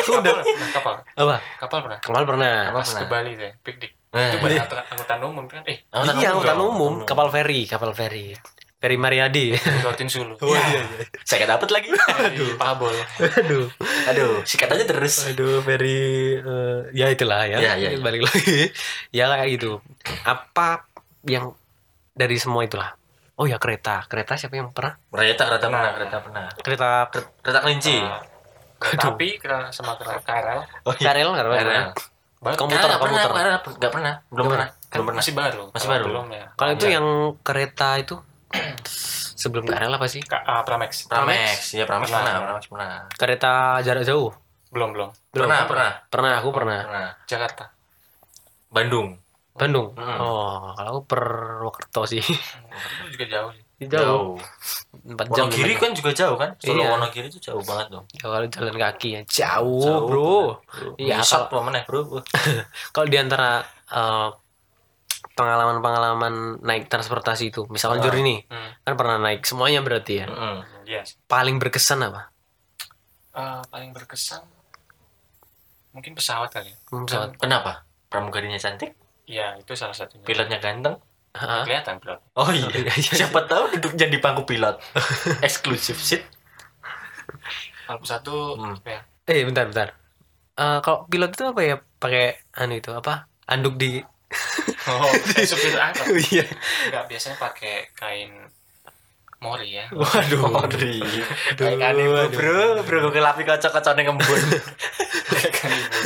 [0.00, 0.94] Kapal, pernah, kapal.
[1.18, 1.36] Apa?
[1.58, 1.98] Kapal pernah.
[1.98, 2.54] Kapal pernah.
[2.70, 3.10] Kapal Pas ke pernah.
[3.10, 3.92] Bali deh, piknik.
[4.10, 5.62] Eh, Itu buat angkutan umum kan.
[5.66, 8.34] Eh, angkutan iya, angkutan umum, kapal feri, kapal feri.
[8.80, 9.52] Feri Mariadi.
[9.84, 10.40] Gautin Sulu.
[10.46, 10.80] Iya.
[11.20, 11.88] saya nggak dapet lagi
[12.32, 12.96] Di Pabol.
[13.20, 13.68] Aduh.
[14.08, 17.60] aduh sikat aja terus Aduh, very eh, ya itulah ya.
[17.60, 18.00] Ya, ya, ya.
[18.00, 18.72] Balik lagi.
[19.12, 19.84] ya kayak gitu.
[20.24, 20.88] Apa
[21.28, 21.52] yang
[22.12, 22.90] dari semua itulah?
[23.36, 24.04] Oh ya kereta.
[24.04, 25.00] Kereta siapa yang pernah?
[25.08, 26.88] kereta kereta pernah kereta pernah Kereta
[27.40, 28.20] kereta kelinci Ah,
[28.80, 30.60] Kereta api kena sama kereta KRL.
[30.84, 31.52] oh Karel, Karel.
[31.52, 31.88] KRL.
[32.40, 33.30] Baru- Komputer, nggak pernah komputer.
[33.30, 35.64] KRL nggak pernah belum pernah kan belum pernah masih baru.
[35.70, 36.04] Masih baru.
[36.08, 36.44] Belum ya.
[36.56, 37.06] Kalau itu yang
[37.44, 38.14] kereta itu
[39.40, 40.22] sebelum Karel apa sih?
[40.24, 41.08] Ka- ah, Pramex.
[41.08, 42.24] Pramex ya Pramex Pernah.
[42.24, 44.32] pernah Pramex pernah Kereta jarak jauh.
[44.72, 45.10] Belum, belum.
[45.32, 45.44] Belum.
[45.48, 46.80] pernah pernah Pernah, aku pernah.
[46.84, 47.64] pernah Jakarta.
[48.70, 49.18] Bandung
[49.52, 49.92] Bandung.
[49.94, 50.18] Hmm.
[50.18, 52.22] Oh, kalau aku Purwokerto sih.
[52.22, 53.64] Itu juga jauh sih.
[53.82, 54.36] jauh.
[55.00, 55.48] 4 jam.
[55.48, 56.92] Wonogiri kan juga jauh kan Solo Iya.
[56.92, 58.04] Wonogiri itu jauh banget dong.
[58.12, 60.60] Ya, kalau jalan kaki ya jauh, Bro.
[60.96, 62.20] Iya, Iya, apa mana bro?
[62.94, 64.28] Kalau di antara eh,
[65.32, 68.04] pengalaman-pengalaman naik transportasi itu, misalkan Ah.
[68.04, 68.70] Juri nih, Hmm.
[68.82, 70.26] kan pernah naik semuanya berarti ya.
[70.84, 71.16] Iya sih.
[71.24, 72.28] Paling berkesan apa?
[73.32, 74.44] Eh, paling berkesan
[75.90, 76.68] mungkin pesawat kali.
[76.68, 76.76] ya.
[76.88, 77.34] Hmm, pesawat.
[77.36, 77.88] Kenapa?
[78.06, 78.92] Pramugarinya cantik,
[79.30, 80.26] Iya, itu salah satunya.
[80.26, 80.98] pilotnya ganteng.
[81.30, 81.62] Hah?
[81.62, 82.18] Kelihatan pilot.
[82.34, 83.12] Oh iya, iya, iya.
[83.14, 84.82] siapa tahu duduk jadi bangku pilot.
[85.46, 86.26] Eksklusif seat.
[87.86, 88.74] Kalau pesawat tuh Hmm.
[88.74, 89.00] apa ya?
[89.30, 89.88] Eh, bentar, bentar.
[90.58, 91.76] Eh, kalau pilot itu apa ya?
[91.96, 92.24] Pakai
[92.58, 93.30] anu itu apa?
[93.46, 94.02] Anduk di
[94.88, 96.06] Oh, kayak supir angkot.
[96.30, 96.42] Iya.
[96.88, 98.30] Enggak, biasanya pakai kain
[99.40, 99.88] mori ya.
[99.88, 100.52] Waduh.
[100.52, 101.00] Odri.
[101.56, 104.42] Kayak anime bro, bro gue kelapi kocok-kocoknya ngembun.
[105.32, 105.98] Kain ibu.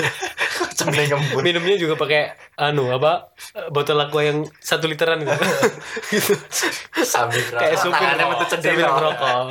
[0.55, 1.43] Kocoknya ngembun.
[1.43, 3.35] Minumnya juga pakai anu apa?
[3.75, 5.35] Botol aqua yang satu literan itu.
[6.15, 6.35] gitu.
[7.03, 8.79] Sambil Kayak supir Tangannya metu cendil.
[8.79, 9.43] ngerokok.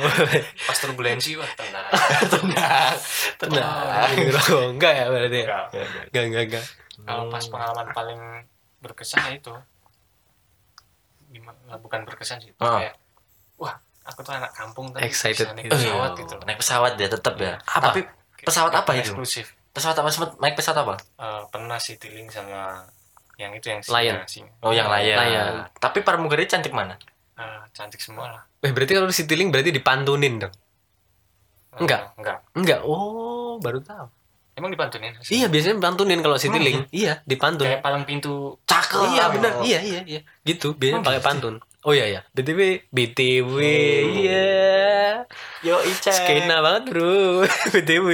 [0.64, 1.88] Pas turbulensi wah tenang.
[2.32, 2.96] Tenang.
[3.36, 4.08] Tenang.
[4.16, 4.64] Ngerokok.
[4.80, 5.44] Enggak ya berarti ya?
[5.44, 5.64] Enggak.
[6.08, 6.64] Enggak, enggak, enggak.
[7.04, 8.20] Kalau pas pengalaman paling
[8.80, 9.52] berkesan ya itu.
[11.84, 12.56] Bukan berkesan sih.
[12.64, 12.80] Ah.
[12.80, 12.94] Kayak
[14.04, 15.74] aku tuh anak kampung tapi Excited bisa naik gitu.
[15.80, 16.34] pesawat Oh, gitu.
[16.44, 17.52] Naik pesawat ya tetap ya.
[17.64, 17.84] Apa?
[17.90, 18.00] Tapi
[18.44, 19.10] pesawat apa itu?
[19.10, 19.46] Eksklusif.
[19.74, 20.08] Pesawat apa?
[20.12, 20.94] Sempet naik pesawat apa?
[21.00, 22.84] Eh, pernah Citylink sama
[23.34, 24.16] yang itu yang Lion.
[24.28, 24.52] singa.
[24.62, 25.16] Oh yang layan.
[25.18, 25.52] Layan.
[25.80, 26.94] Tapi pramugari cantik mana?
[27.34, 28.42] Eh, cantik semua lah.
[28.62, 30.54] Eh, berarti kalau Citylink berarti dipantunin dong?
[31.74, 32.14] Eh, Enggak.
[32.14, 32.38] Enggak.
[32.54, 32.80] Enggak.
[32.86, 34.06] Oh, baru tahu.
[34.54, 35.10] Emang dipantunin?
[35.18, 36.86] Iya, biasanya pantunin kalau Citylink.
[36.94, 37.66] Iya, dipantun.
[37.66, 39.02] Kayak palang pintu Cakep.
[39.10, 39.52] Iya, benar.
[39.66, 40.20] Iya, iya, iya.
[40.46, 41.58] Gitu, biasanya pakai pantun.
[41.84, 42.20] Oh iya ya.
[42.32, 43.56] BTW, BTW,
[44.24, 45.20] iya.
[45.60, 46.16] Yo Ica.
[46.16, 47.44] Skena banget, Bro.
[47.76, 48.08] BTW.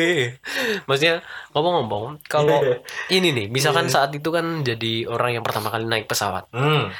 [0.90, 1.22] Maksudnya
[1.54, 2.82] ngomong-ngomong, kalau
[3.14, 6.50] ini nih, misalkan saat itu kan jadi orang yang pertama kali naik pesawat.
[6.50, 6.90] Hmm.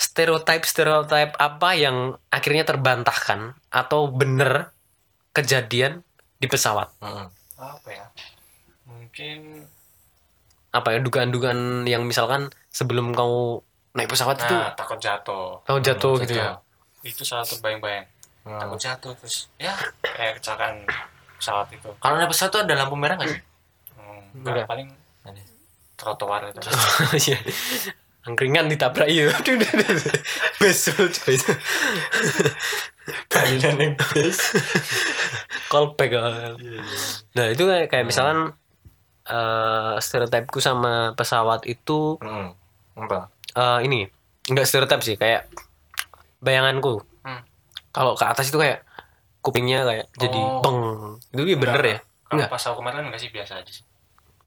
[0.00, 4.72] Stereotype stereotype apa yang akhirnya terbantahkan atau bener
[5.36, 6.00] kejadian
[6.40, 6.96] di pesawat?
[7.04, 7.28] Hmm.
[7.60, 8.08] apa ya?
[8.88, 9.68] Mungkin
[10.70, 15.58] Apa ya dugaan-dugaan yang misalkan sebelum kau naik pesawat itu nah, takut jatuh.
[15.60, 16.54] kau jatuh Hmm, gitu ya?
[17.00, 18.06] Itu salah satu bayang-bayang.
[18.42, 18.56] Hmm.
[18.56, 20.86] Takut jatuh terus ya kayak kecelakaan
[21.36, 21.90] pesawat itu.
[21.96, 23.40] Kalau naik pesawat tuh ada lampu merah nggak sih?
[23.94, 24.64] Hmm, Enggak.
[24.64, 24.88] paling
[25.22, 25.42] Ada.
[25.94, 26.60] trotoar itu.
[27.26, 27.38] Iya.
[28.20, 29.32] Angkringan ditabrak iya.
[30.60, 31.36] Besul coy.
[33.26, 34.60] Kalian yang best.
[35.66, 36.10] Callback.
[36.14, 36.52] ah.
[37.32, 38.54] Nah, itu kayak, kayak misalkan
[39.22, 42.52] eh stereotipku sama pesawat itu Hmm.
[42.98, 43.30] Apa?
[43.52, 44.06] Eh, ini
[44.46, 45.46] enggak stereotip sih, kayak
[46.38, 47.02] bayanganku.
[47.20, 47.42] Hmm.
[47.90, 48.82] Kalau ke atas itu kayak
[49.40, 50.60] kupingnya kayak jadi Oh.
[50.60, 50.78] peng.
[51.30, 51.98] Itu ya bener ya?
[52.24, 52.48] Kalau Enggak.
[52.48, 53.84] pas aku kemarin enggak sih biasa aja sih.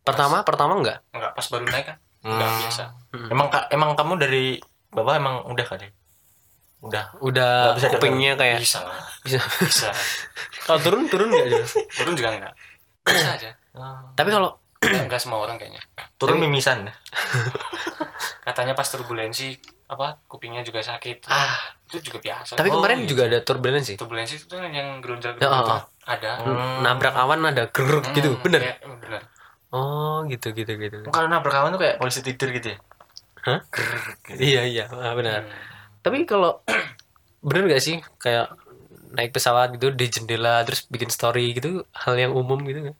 [0.02, 1.00] Pertama, pertama enggak.
[1.10, 1.98] Enggak pas baru naik kan?
[2.22, 2.62] Enggak Hmm.
[2.62, 2.84] biasa.
[3.30, 4.46] Emang ka- emang kamu dari
[4.90, 5.88] bawah emang udah kali?
[6.84, 9.88] udah udah Nggak bisa kupingnya kayak bisa lah bisa bisa
[10.68, 12.54] kalau turun turun nggak jelas turun juga enggak
[13.08, 13.50] bisa aja
[14.20, 15.82] tapi kalau enggak, semua orang kayaknya
[16.16, 16.88] turun mimisan
[18.46, 21.54] katanya pas turbulensi apa kupingnya juga sakit ah
[21.86, 23.14] itu juga biasa tapi Oh, kemarin gitu.
[23.14, 25.82] juga ada turbulensi turbulensi itu kan yang gerunjal Ya, oh, oh.
[26.04, 26.82] ada Hmm.
[26.82, 29.22] nabrak awan ada geruk gitu Hmm, bener kayak- bener
[29.70, 32.80] oh gitu gitu gitu kalau nabrak kawan tuh kayak polisi tidur gitu ya
[33.44, 33.60] Hah?
[34.24, 34.40] Gitu.
[34.40, 35.54] iya iya ah, benar Hmm.
[36.02, 36.64] tapi kalau
[37.40, 38.56] bener gak sih kayak
[39.14, 42.96] naik pesawat gitu di jendela terus bikin story gitu hal yang umum gitu kan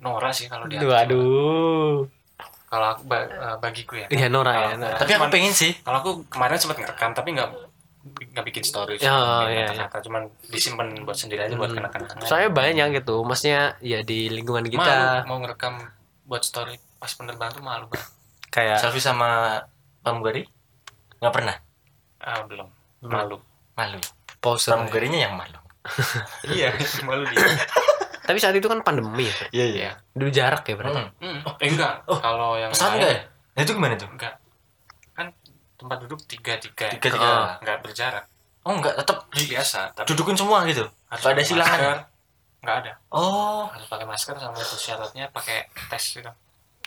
[0.00, 2.08] norak sih kalau dia waduh
[2.66, 4.06] kalau aku ba- eh, bagiku ya.
[4.08, 4.94] Iya Nora ya aku- Nora.
[4.94, 5.72] tapi aku Cuman- pengen sih.
[5.82, 7.48] kalau aku kemarin sempat ngerekam tapi nggak
[8.30, 11.82] nggak bikin story Ya, cuma iya, kata-kata cuman disimpan buat sendiri aja buat Hmm.
[11.82, 12.24] kenang-kenangan.
[12.24, 15.82] Saya banyak gitu maksudnya ya di lingkungan malu kita mau ngerekam
[16.24, 18.08] buat story pas penerbangan tuh malu banget.
[18.48, 19.60] Kayak selfie sama
[20.00, 20.46] pramugari
[21.18, 21.56] nggak pernah?
[22.18, 22.70] Ah belum.
[23.02, 23.36] Malu.
[23.74, 23.98] Malu.
[24.38, 25.58] Poster pramugarinya yang malu.
[26.54, 26.70] Iya
[27.02, 27.44] malu dia
[28.30, 29.90] tapi saat itu kan pandemi ya iya iya.
[30.14, 31.02] Dulu jarak ya berarti?
[31.18, 31.42] Hmm.
[31.42, 32.06] Hmm, eh, enggak.
[32.06, 33.20] Kalau yang pesawat lain, enggak ya?
[33.26, 34.06] Nah, itu gimana tuh?
[34.14, 34.34] Enggak.
[35.18, 35.26] Kan
[35.74, 38.24] tempat duduk tiga tiga tiga tiga nggak berjarak.
[38.62, 40.86] Oh enggak tetap biasa tapi dudukin semua gitu?
[41.10, 41.74] harus ada silangan?
[41.74, 41.98] masker.
[42.62, 42.92] nggak ada.
[43.10, 43.66] Oh.
[43.66, 46.30] Harus pakai masker sama itu syaratnya pakai tes gitu.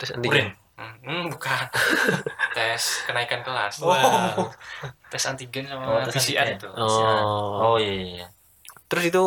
[0.00, 0.48] Terus nanti urin?
[0.74, 1.64] Hmm, hmm, bukan.
[2.56, 3.78] Tes kenaikan kelas.
[3.78, 4.50] Oh.
[5.06, 6.58] tes antigen sama Oh, tes PCR antigen.
[6.58, 6.68] itu.
[6.74, 7.74] Oh.
[7.74, 8.26] Oh iya iya, iya.
[8.90, 9.22] Terus itu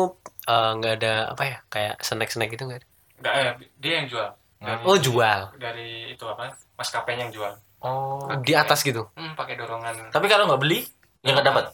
[0.48, 2.88] eh, nggak ada apa ya kayak snack snack itu nggak ada?
[3.18, 4.28] nggak eh, dia yang jual.
[4.58, 5.40] Dari, oh jual?
[5.54, 7.52] dari itu apa maskapainya yang jual.
[7.78, 8.26] Oh.
[8.42, 9.06] Di atas gitu?
[9.14, 10.10] Hmm, pakai dorongan.
[10.10, 10.82] Tapi kalau nggak beli
[11.22, 11.66] ya nggak dapat?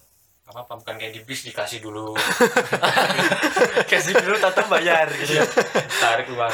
[0.44, 2.12] apa apa bukan kayak di bis dikasih dulu.
[3.90, 5.44] Kasih dulu tetap bayar gitu ya.
[5.98, 6.52] Tarik uang.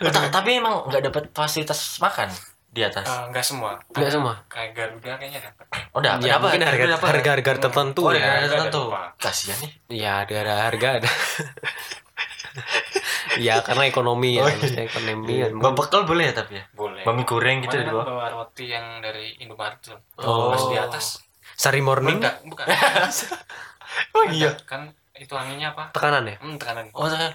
[0.00, 2.32] Oh, ta- tapi emang nggak dapat fasilitas makan
[2.76, 3.02] di atas?
[3.02, 3.72] Eh, nggak semua.
[3.88, 4.34] Nggak semua?
[4.46, 7.08] kayak Garuda kayaknya dapat oh dapat ya mungkin harga Dapat.
[7.08, 8.20] harga harga tertentu oh ya.
[8.20, 9.02] ya ada tertentu lupa.
[9.16, 9.72] kasihan nih.
[9.88, 11.10] Ya ada ada harga ada.
[13.36, 14.88] Ya karena ekonomi ya Oh, iya.
[14.88, 16.64] ekonomi ya, Bawa bekal boleh ya tapi ya?
[16.72, 17.04] Boleh.
[17.04, 18.04] Bami goreng gitu di bawah?
[18.08, 19.98] bawa roti yang dari Indomaret tuh.
[20.16, 20.48] Oh.
[20.48, 21.20] pas di atas.
[21.52, 22.16] Sari morning?
[22.16, 22.64] Meledak bukan.
[24.12, 24.52] Oh iya.
[24.64, 25.88] Kan itu anginnya apa?
[25.88, 26.36] Tekanan ya?
[26.40, 26.88] Hmm, tekanan.
[26.92, 27.32] Oh saya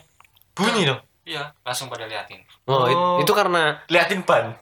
[0.53, 0.97] bunyi dong?
[1.21, 2.41] Iya langsung pada liatin.
[2.65, 3.17] Oh, Oh.
[3.17, 4.57] itu karena liatin ban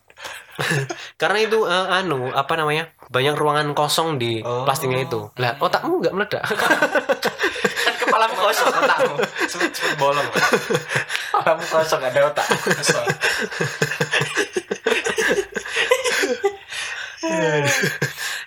[1.21, 4.63] karena itu eh, anu apa namanya banyak ruangan kosong di Oh.
[4.63, 5.31] plastiknya itu.
[5.35, 6.43] Lah otakmu nggak meledak.
[7.85, 9.15] Kan kepalamu kosong otakmu.
[9.45, 10.27] Cepet cepet bolong.
[11.31, 12.47] Kepalamu kosong ada otak.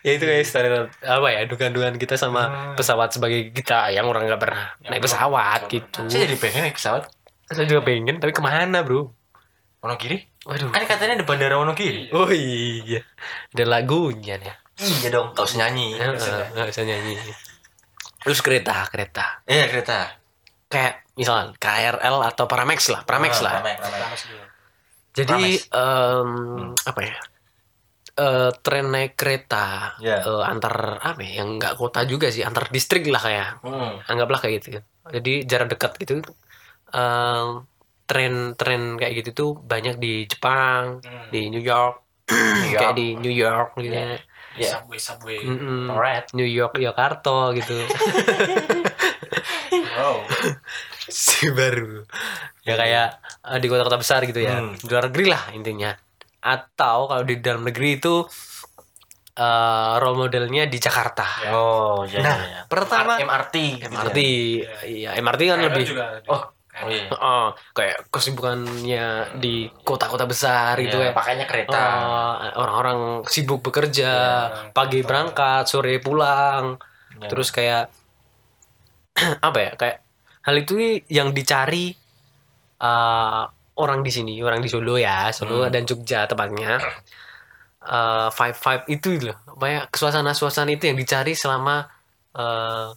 [0.02, 2.74] Ya itu kayak standar apa ya dugaan-dugaan kita sama Hmm.
[2.74, 5.60] pesawat sebagai kita yang orang nggak pernah Yang naik pesawat.
[5.70, 6.00] gitu.
[6.10, 7.02] Saya jadi pengen naik pesawat.
[7.46, 9.14] Saya juga pengen tapi ke mana bro
[9.82, 10.18] Wonogiri?
[10.42, 10.70] Waduh.
[10.70, 12.08] Kan katanya di bandara Wonogiri.
[12.10, 13.02] Oh iya.
[13.50, 14.54] Ada lagunya nih.
[14.78, 16.16] Iya dong tau usah nyanyi Heeh,
[16.50, 17.14] nggak bisa nyanyi
[18.18, 19.42] terus kereta kereta.
[19.44, 20.16] Iya kereta.
[20.66, 23.54] Kayak misalnya KRL atau Paramex lah Paramex Ah, lah.
[24.16, 24.44] Sih dulu.
[25.12, 26.30] jadi em,
[26.78, 27.14] apa ya?
[28.12, 30.20] Eh, tren naik kereta Ya.
[30.20, 33.60] eh, antar apa ya yang nggak kota juga sih antar distrik lah kayak.
[33.60, 34.00] Hmm.
[34.04, 34.80] anggaplah kayak gitu.
[35.10, 36.22] Jadi jarak dekat gitu.
[36.88, 37.66] Em,
[38.04, 41.28] tren tren kayak gitu tuh banyak di Jepang Hmm.
[41.28, 42.02] di New York
[42.72, 44.16] kayak di New York gitu ya
[44.52, 44.68] Iya.
[44.76, 45.88] subway subway Mm-mm.
[45.88, 46.28] Alright.
[46.32, 47.72] New York Jakarta gitu
[49.92, 50.24] Wow.
[51.02, 52.04] si baru
[52.62, 53.06] ya kayak
[53.44, 54.74] eh, di kota-kota besar gitu ya Hmm.
[54.74, 55.90] di luar negeri lah intinya
[56.38, 58.22] atau kalau di dalam negeri itu
[59.32, 62.60] eh role modelnya di Jakarta Oh, iya Nah, iya, iya.
[62.66, 64.18] pertama- MRT gitu MRT
[64.86, 66.04] iya MRT kan KRL lebih juga.
[66.28, 67.04] Oh, Oh iya.
[67.12, 71.12] Oh, kayak kesibukannya di kota-kota besar gitu Iya, ya.
[71.12, 71.76] pakainya kereta.
[71.76, 72.32] Oh,
[72.64, 74.12] orang-orang sibuk bekerja,
[74.48, 75.08] Iya, pagi betul.
[75.12, 76.80] berangkat, sore pulang.
[77.20, 77.28] Iya.
[77.28, 77.92] Terus kayak
[79.46, 79.70] apa ya?
[79.76, 79.96] Kayak
[80.42, 80.74] hal itu
[81.12, 81.92] yang dicari
[82.80, 83.44] uh,
[83.76, 85.72] orang di sini, orang di Solo ya, Solo Hmm.
[85.72, 86.80] dan Jogja tepatnya.
[87.82, 91.82] Uh, vibe vibe itu loh, kayak suasana suasana itu yang dicari selama
[92.30, 92.94] uh,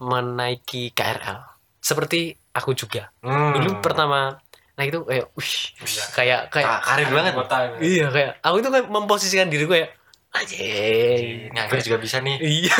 [0.00, 1.44] menaiki KRL.
[1.76, 3.08] Seperti aku juga.
[3.20, 3.54] Hmm.
[3.54, 4.36] Dulu pertama
[4.74, 6.04] nah itu kayak, wih, Iya.
[6.12, 7.32] kayak kayak Ka- karir banget.
[7.34, 7.80] Kota gitu.
[7.82, 9.90] Iya kayak aku itu kayak memposisikan diriku kayak
[10.28, 11.50] anjing.
[11.50, 12.36] Nganggur juga bisa nih.
[12.38, 12.76] Iya.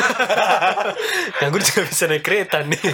[1.41, 2.83] Nganggur juga bisa naik kereta nih.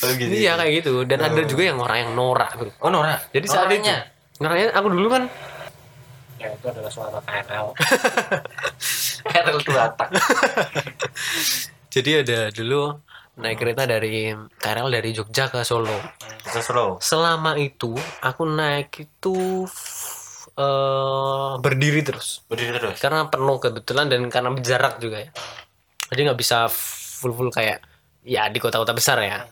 [0.00, 0.32] Oh, gitu.
[0.32, 2.72] iya kayak gitu dan ada juga yang orang yang norak bro.
[2.80, 3.20] Oh, Nora.
[3.28, 3.96] Jadi saat itu Noranya.
[4.40, 5.28] Noranya aku dulu kan
[6.40, 7.76] Ya itu adalah suara KRL.
[9.28, 10.08] KRL Tuatak.
[11.92, 12.96] jadi ada dulu
[13.36, 15.94] naik kereta dari KRL dari Jogja ke Solo.
[16.42, 16.98] Kita slow.
[16.98, 19.64] Selama itu aku naik itu
[20.50, 22.98] eh berdiri terus Berdiri terus.
[22.98, 25.30] karena penuh kebetulan dan karena jarak juga ya.
[26.10, 27.80] Jadi nggak bisa full full kayak
[28.26, 29.46] ya di kota-kota besar ya.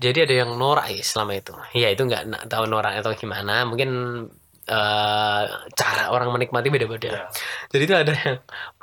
[0.00, 1.52] Jadi ada yang norak ya selama itu.
[1.76, 3.68] Ya itu nggak tahu norak atau gimana.
[3.68, 3.90] Mungkin
[4.64, 5.44] eh,
[5.76, 7.10] cara orang menikmati beda-beda.
[7.12, 7.22] Iya.
[7.68, 8.38] Jadi itu ada yang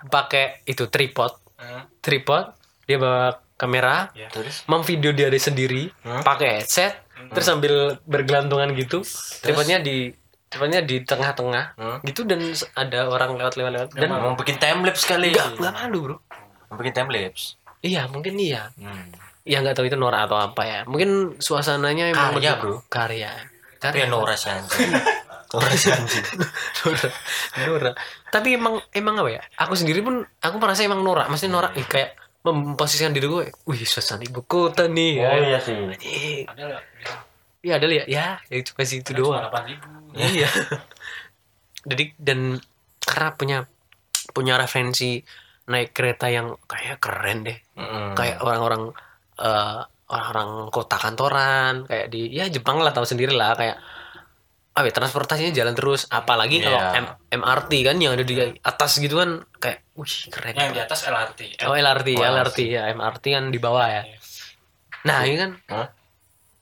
[0.07, 1.89] pakai itu tripod, Hmm.
[2.05, 2.53] tripod
[2.85, 4.29] dia bawa kamera, Ya.
[4.29, 6.21] Terus memvideo dia dari sendiri, Hmm.
[6.21, 6.93] pakai headset,
[7.27, 9.01] terus sambil bergelantungan gitu.
[9.41, 10.13] Tripodnya di
[10.47, 11.97] tripodnya di tengah-tengah Hmm.
[12.01, 12.39] gitu dan
[12.73, 15.33] ada orang lewat-lewat-lewat dan mau bikin timelapse kali.
[15.33, 16.15] nggak nggak malu bro.
[16.69, 17.57] Mau bikin timelapse.
[17.81, 18.69] Iya mungkin iya.
[18.73, 19.11] Hmm.
[19.43, 20.79] Ya nggak tahu itu norak atau apa ya.
[20.83, 22.79] Mungkin suasananya emang Karya, bro.
[22.87, 23.31] Karya.
[23.77, 24.49] Tapi ya Nora sih.
[25.53, 26.25] Nora sih anjing.
[26.83, 27.13] norak.
[27.63, 27.95] norak.
[28.27, 29.41] Tapi emang emang apa ya?
[29.57, 31.27] Aku sendiri pun aku merasa emang norak.
[31.27, 33.45] Maksudnya norak ih, kayak memposisikan diri gue.
[33.67, 35.13] Wih suasana ibu kota nih.
[35.21, 35.57] Oh ya.
[35.57, 35.75] iya sih.
[36.45, 36.81] Ada lah.
[37.63, 38.39] Iya ada lihat ya.
[38.47, 39.41] Ya cuma situ doang.
[39.41, 39.87] delapan ribu.
[40.15, 40.49] Iya.
[41.87, 42.59] Jadi dan
[43.03, 43.57] karena punya
[44.31, 45.23] punya referensi
[45.67, 47.57] naik kereta yang kayak keren deh.
[47.75, 48.15] Mm-mm.
[48.15, 48.93] Kayak orang-orang
[49.39, 53.75] eh, orang-orang kota kantoran kayak di ya Jepang lah tahu sendiri lah kayak
[54.77, 57.01] ah ya, transportasinya jalan terus apalagi kalau Iya.
[57.01, 60.99] M- MRT kan yang ada di atas gitu kan kayak wih keren Yang di atas
[61.03, 61.39] LRT.
[61.65, 64.17] oh LRT Oh, LRT ya MRT kan di bawah ya Iya.
[65.01, 65.87] nah ini kan Hah?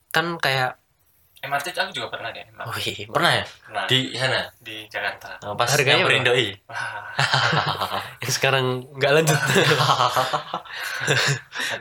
[0.10, 0.80] kan kayak
[1.44, 2.42] MRT aku juga pernah deh.
[2.48, 2.66] MRT.
[2.66, 3.46] oh iya Pernah ya?
[3.46, 3.84] Pernah.
[3.86, 4.42] Di sana.
[4.58, 5.30] di Jakarta.
[5.46, 6.26] Oh, Pas Harganya berapa?
[8.18, 9.38] yang sekarang nggak lanjut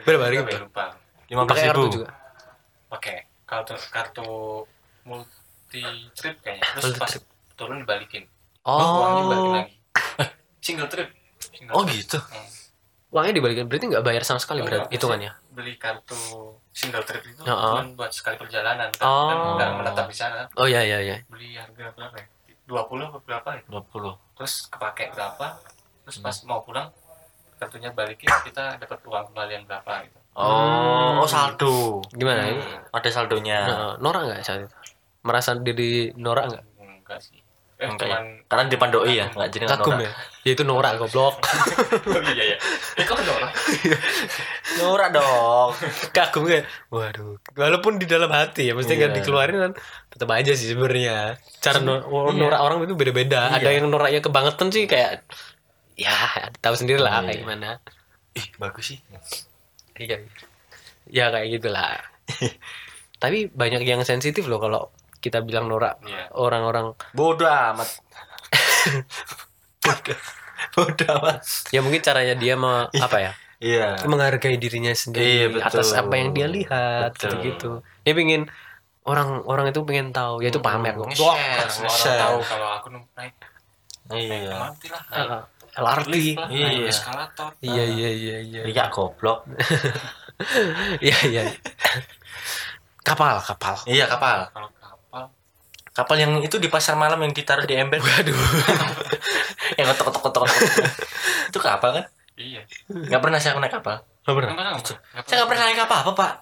[0.05, 0.85] Berapa ya, lupa.
[1.25, 1.71] Lima belas ribu.
[1.71, 2.09] kartu juga
[2.91, 4.27] Oke, kartu kartu
[5.03, 5.33] multi
[6.13, 6.63] trip kayaknya.
[6.73, 7.25] Terus Multi pas trip.
[7.55, 8.23] turun dibalikin.
[8.63, 9.75] oh Uangnya dibalikin lagi.
[10.67, 11.09] Single trip.
[11.41, 11.97] Single Oh trip.
[11.97, 12.19] gitu.
[12.21, 12.53] Hmm.
[13.11, 16.19] uangnya dibalikin berarti nggak bayar sama sekali Enggak, berarti hitungannya Beli kartu
[16.69, 17.79] single trip itu Ya, oh.
[17.79, 19.31] cuma buat sekali perjalanan kan, Oh.
[19.31, 20.43] kan nggak menetap di sana.
[20.53, 22.27] oh iya iya iya Beli harga berapa ya?
[22.67, 22.75] 20
[23.07, 23.63] atau berapa ya?
[23.71, 24.19] 20.
[24.35, 25.47] Terus kepake berapa?
[26.03, 26.47] Terus pas Hmm.
[26.49, 26.91] mau pulang
[27.55, 30.19] kartunya balikin kita dapat uang kembalian berapa gitu.
[30.35, 32.03] Oh, oh saldo.
[32.11, 32.59] gimana ini
[32.91, 33.59] Ada saldonya.
[33.63, 34.75] Nah, norak nggak saat itu
[35.25, 36.65] merasa diri norak nggak
[37.05, 37.41] Enggak sih.
[37.75, 38.17] Eh, Enggak ya?
[38.17, 40.05] cuman Karena di Pandoi ya, enggak jadi nggak kagum norak.
[40.05, 41.35] ya ya itu norak goblok
[42.09, 42.57] oh iya ya.
[42.95, 43.51] Eh kok norak?
[44.75, 45.71] Norak dong.
[46.11, 49.17] kagum kayak waduh walaupun di dalam hati ya mesti nggak Iya.
[49.17, 49.73] dikeluarin kan
[50.09, 52.31] tetap aja sih sebenarnya cara no- Iya.
[52.33, 53.79] norak orang itu beda-beda ada Iya.
[53.79, 55.23] yang noraknya kebangetan sih kayak
[55.95, 56.15] ya
[56.59, 57.27] tahu sendiri lah Iya.
[57.29, 57.69] kayak gimana
[58.35, 58.99] Ih, bagus sih.
[59.95, 60.19] iya
[61.07, 62.03] ya kayak gitulah
[63.23, 64.91] tapi banyak yang sensitif loh kalau
[65.25, 66.29] kita bilang norak Iya.
[66.31, 67.89] orang-orang Bodoh amat.
[69.81, 70.19] Bodoh.
[70.75, 71.41] Bodoh amat.
[71.71, 74.05] ya mungkin caranya dia mau apa ya Iya.
[74.05, 75.69] menghargai dirinya sendiri Iya, betul.
[75.73, 77.41] atas apa yang dia lihat Betul.
[77.43, 77.71] gitu
[78.03, 78.43] dia pengen
[79.03, 82.21] orang orang itu pengen tahu ya itu pamer kok Nge-share, Semua orang nge-share.
[82.21, 83.35] tahu kalau aku naik
[84.05, 84.53] Iya.
[84.53, 85.43] MRT lah, naik Ah,
[85.81, 86.89] LRT lah, naik Iya.
[86.89, 87.49] eskalator.
[87.59, 89.49] iya iya iya iya Iya goblok.
[91.01, 91.43] iya iya
[93.01, 94.49] kapal kapal Iya kapal.
[94.51, 94.74] Kalau kapal
[95.95, 98.03] Kapal yang itu di pasar malam yang ditaruh di ember.
[98.03, 98.35] waduh
[99.79, 100.59] yang kotok kotok kotok kotok.
[101.49, 102.05] itu kapal kan?
[102.35, 102.67] iya.
[102.91, 104.03] Nggak pernah saya naik kapal.
[104.27, 106.33] Nggak pernah Enggak, enggak, enggak Saya nggak pernah naik apa apa pak.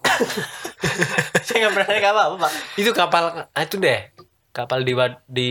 [1.46, 2.52] saya nggak pernah naik apa apa pak.
[2.80, 4.00] itu kapal ah, itu deh
[4.52, 4.92] kapal di
[5.28, 5.50] di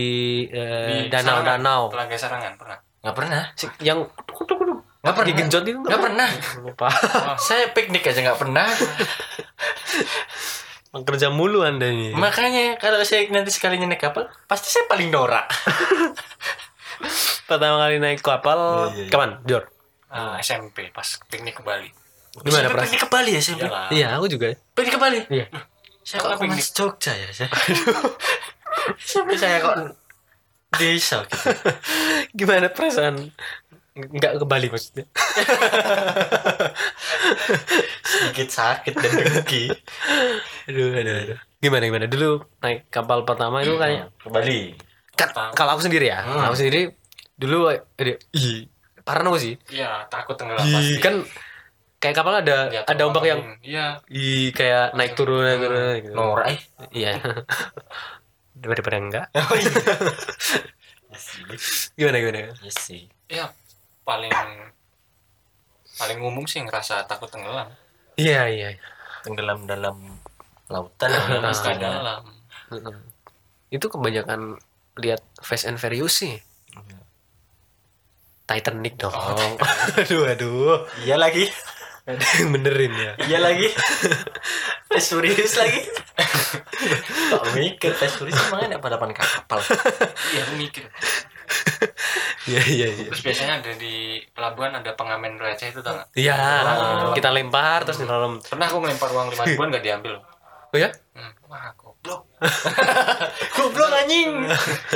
[0.50, 2.78] Di danau Sarangan, danau Telaga Sarangan pernah.
[3.02, 3.42] Nggak pernah.
[3.82, 3.98] yang
[5.02, 5.26] Nggak pernah.
[5.30, 6.28] digenjot itu Nggak pernah.
[6.62, 6.88] lupa
[7.46, 8.66] saya piknik aja nggak pernah.
[10.92, 15.48] Kerja mulu anda ini Makanya kalau saya nanti sekalinya naik kapal, pasti saya paling norak.
[17.48, 19.10] pertama kali naik kapal Iya, iya, iya.
[19.10, 19.64] kapan Jor
[20.06, 21.88] Ah, SMP pas piknik ke Bali.
[22.38, 22.84] Gimana perasaan?
[22.84, 23.40] piknik ke Bali ya?
[23.42, 23.88] Iyalah.
[23.88, 25.20] iya aku juga Piknik ke Bali.
[25.28, 25.48] iya
[26.02, 27.48] Saya Kok kok piknik Jogja ya saya.
[29.40, 29.76] Saya kok
[30.72, 31.36] desa gitu.
[32.38, 33.32] gimana perasaan
[33.92, 35.04] nggak ke Bali maksudnya
[38.02, 39.64] Sedikit sakit dan dengki.
[40.64, 44.60] Aduh aduh aduh gimana gimana dulu naik kapal pertama itu kayak Ke Bali.
[45.52, 46.42] kalau aku sendiri ya Hmm.
[46.44, 46.94] aku sendiri
[47.34, 48.66] dulu ada ih
[49.00, 50.98] parno sih Iya, takut tenggelam pasti.
[50.98, 51.14] kan
[51.98, 53.40] kayak kapal ada Lihat ada ombak yang.
[53.60, 53.98] Iya.
[54.08, 56.14] ih kayak naik turun naik turun gitu.
[56.14, 56.60] Norak eh.
[56.92, 57.12] iya
[58.54, 59.70] daripada enggak Oh iya.
[61.12, 63.04] Yes, gimana gimana yes sih.
[63.26, 63.52] Iya,
[64.02, 64.32] paling
[65.94, 67.68] paling umum sih ngerasa takut tenggelam.
[68.14, 68.68] iya iya
[69.20, 70.00] Tenggelam dalam
[70.72, 71.90] lautan Nah, ya, Di pastinya.
[71.92, 72.22] dalam.
[72.70, 72.96] Heeh.
[73.70, 74.56] itu kebanyakan
[74.96, 76.36] lihat Fast and Furious sih
[78.42, 79.12] Titanic dong
[80.00, 81.46] aduh aduh Iya lagi.
[82.02, 83.70] ada yang benerin ya Iya lagi.
[84.88, 85.80] Fast Furious lagi.
[87.30, 89.62] Kok mikir Fast Furious emang ada balapan kapal.
[90.28, 90.84] Iya, aku mikir.
[92.42, 93.06] Iya iya iya.
[93.06, 93.94] Terus biasanya ada di
[94.28, 96.02] pelabuhan ada pengamen receh itu tau?
[96.12, 97.14] Iya, Oh.
[97.14, 98.42] kita lempar terus di dalam.
[98.42, 100.14] Pernah aku ngelempar uang lima ribuan nggak diambil.
[100.72, 100.88] Oh ya?
[101.12, 101.32] Hmm.
[101.52, 102.24] Wah goblok.
[103.60, 104.48] Goblok anjing.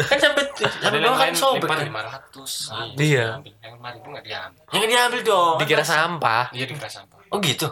[0.09, 1.69] kan sampai sampai bawah kan sobek.
[1.85, 2.73] lima ratus.
[2.97, 3.45] Iya.
[3.61, 4.62] Yang lima ribu nggak diambil.
[4.73, 5.57] Yang diambil dong.
[5.61, 6.49] Dikira sampah.
[6.57, 7.21] Iya di kelas sampah.
[7.29, 7.69] Oh gitu.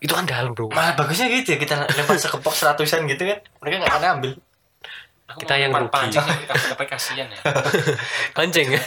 [0.00, 0.72] Itu kan dalam, Bro.
[0.72, 3.38] Malah bagusnya gitu ya kita lempar sekepok seratusan gitu kan.
[3.60, 4.32] Mereka nggak ada ambil.
[5.28, 5.92] Aku Kita yang rugi.
[5.92, 7.36] pancing tapi kasihan ya.
[8.36, 8.80] Pancing ya.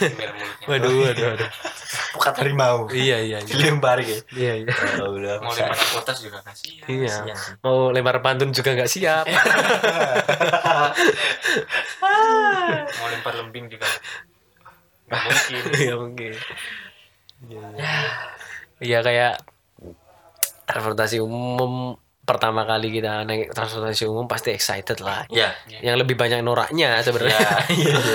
[0.66, 1.50] Waduh, waduh, waduh.
[2.18, 2.90] Bukan harimau.
[2.90, 3.46] Iya, iya, iya.
[3.46, 4.26] Dilempar gitu.
[4.34, 4.74] Iya, iya.
[5.06, 5.38] Oh, udah.
[5.38, 6.86] Mau lempar potas juga kasihan.
[6.90, 7.14] Iya.
[7.14, 7.38] Kasihan.
[7.62, 9.26] Mau lempar pantun juga nggak siap.
[12.02, 13.86] Mau lempar lembing juga.
[15.08, 15.62] Nggak mungkin.
[15.82, 16.32] Iya mungkin.
[17.46, 17.90] Iya, iya.
[18.82, 19.34] Iya kayak
[20.66, 21.94] transportasi umum
[22.32, 25.28] pertama kali kita naik transportasi umum pasti excited lah.
[25.28, 25.52] Ya.
[25.68, 27.40] Yang lebih banyak noraknya sebenarnya.
[27.72, 27.96] Iya.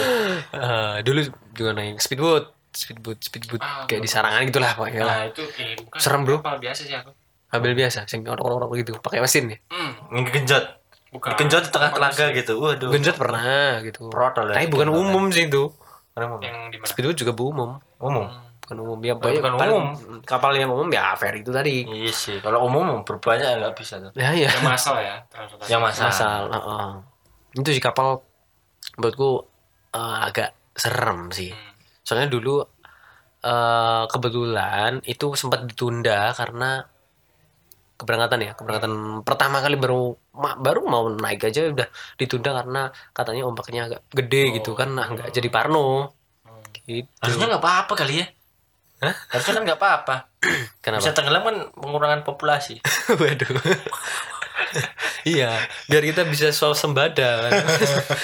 [0.46, 1.20] Eh, dulu
[1.52, 5.16] juga naik speedboat, speedboat, speedboat Ah, kayak di sarangan gitulah pokoknya lah.
[5.18, 6.38] Nah itu eh, bukan Serem, bro.
[6.40, 7.10] kapal biasa sih aku.
[7.50, 9.58] Ambil biasa, sing orang-orang gitu, pakai mesin ya.
[9.72, 9.92] Hmm.
[10.12, 10.64] Ngegenjot.
[11.12, 11.30] Bukan.
[11.34, 12.54] Digenjot di tengah telaga gitu.
[12.60, 12.90] Waduh.
[12.92, 14.12] Genjot pernah gitu.
[14.12, 14.54] Protol ya.
[14.60, 15.72] Tapi bukan umum sih itu.
[16.16, 16.86] Yang di mana?
[16.88, 17.70] Speedboat juga bu umum.
[18.00, 18.26] Umum.
[18.28, 18.45] Hmm.
[18.66, 20.18] Bukan umum ya, bukan paling- umum.
[20.26, 21.86] Kapal yang umum ya ferry itu tadi.
[21.86, 22.42] Iya sih.
[22.42, 24.10] Kalau umum berbanyak nggak bisa tuh.
[24.18, 24.50] Ya ya.
[24.50, 25.22] Yang masal ya.
[25.70, 26.04] Yang masal.
[26.10, 26.88] Masal, heeh.
[27.54, 28.26] Itu sih kapal
[28.94, 29.46] buatku
[29.94, 31.54] eh, agak serem sih.
[31.54, 31.72] Hmm.
[32.02, 32.66] Soalnya dulu
[33.40, 36.82] eh kebetulan itu sempat ditunda karena
[37.96, 43.46] keberangkatan ya, keberangkatan pertama kali baru ma- baru mau naik aja udah ditunda karena katanya
[43.46, 46.12] ombaknya agak gede gitu kan, nah nggak jadi Parno.
[46.84, 47.08] Gitu.
[47.18, 48.26] Harusnya nggak apa-apa kali ya.
[49.00, 49.14] Hah?
[49.28, 50.16] Harusnya kan nggak apa-apa.
[50.84, 51.00] Kenapa?
[51.04, 52.80] Bisa tenggelam kan pengurangan populasi.
[53.20, 53.60] Waduh.
[55.28, 55.52] iya,
[55.88, 57.52] biar kita bisa swasembada kan.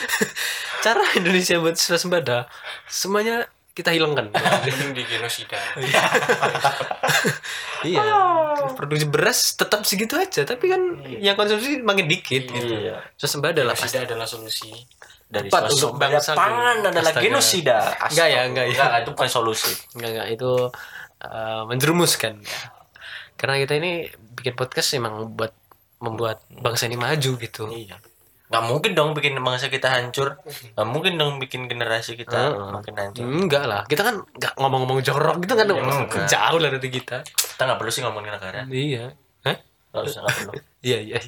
[0.85, 2.48] Cara Indonesia buat swasembada
[2.88, 4.28] semuanya kita hilangkan.
[4.32, 5.56] Mending di genosida.
[7.88, 8.04] iya.
[8.76, 12.74] Produksi beras tetap segitu aja, tapi kan yang konsumsi makin dikit gitu.
[12.76, 13.00] Iya.
[13.16, 13.96] Swasembada lah pasti.
[14.00, 14.72] Adalah solusi.
[15.32, 16.88] Dari Tepat untuk bangsa pangan gitu.
[16.92, 17.24] adalah Astaga.
[17.24, 17.78] genosida.
[18.12, 18.72] Enggak ya, enggak ya.
[18.76, 19.72] Enggak, itu bukan solusi.
[19.96, 20.50] Enggak enggak itu
[21.24, 22.34] eh, menjerumuskan.
[23.40, 23.92] Karena kita ini
[24.36, 25.56] bikin podcast emang buat
[26.04, 27.64] membuat bangsa ini maju gitu.
[27.72, 27.96] Iya.
[28.52, 30.36] Nggak mungkin dong bikin bangsa kita hancur.
[30.76, 32.68] Nggak mungkin dong bikin generasi kita Heeh.
[32.68, 33.24] makin hancur.
[33.24, 36.28] Enggak lah, kita kan enggak ngomong-ngomong jorok gitu kan enggak.
[36.28, 37.24] jauh lah dari kita.
[37.24, 38.68] Kita nggak perlu sih ngomongin negara.
[38.68, 39.16] Iya.
[39.92, 40.52] Nggak usah, nggak perlu.
[40.83, 41.18] Iya, iya.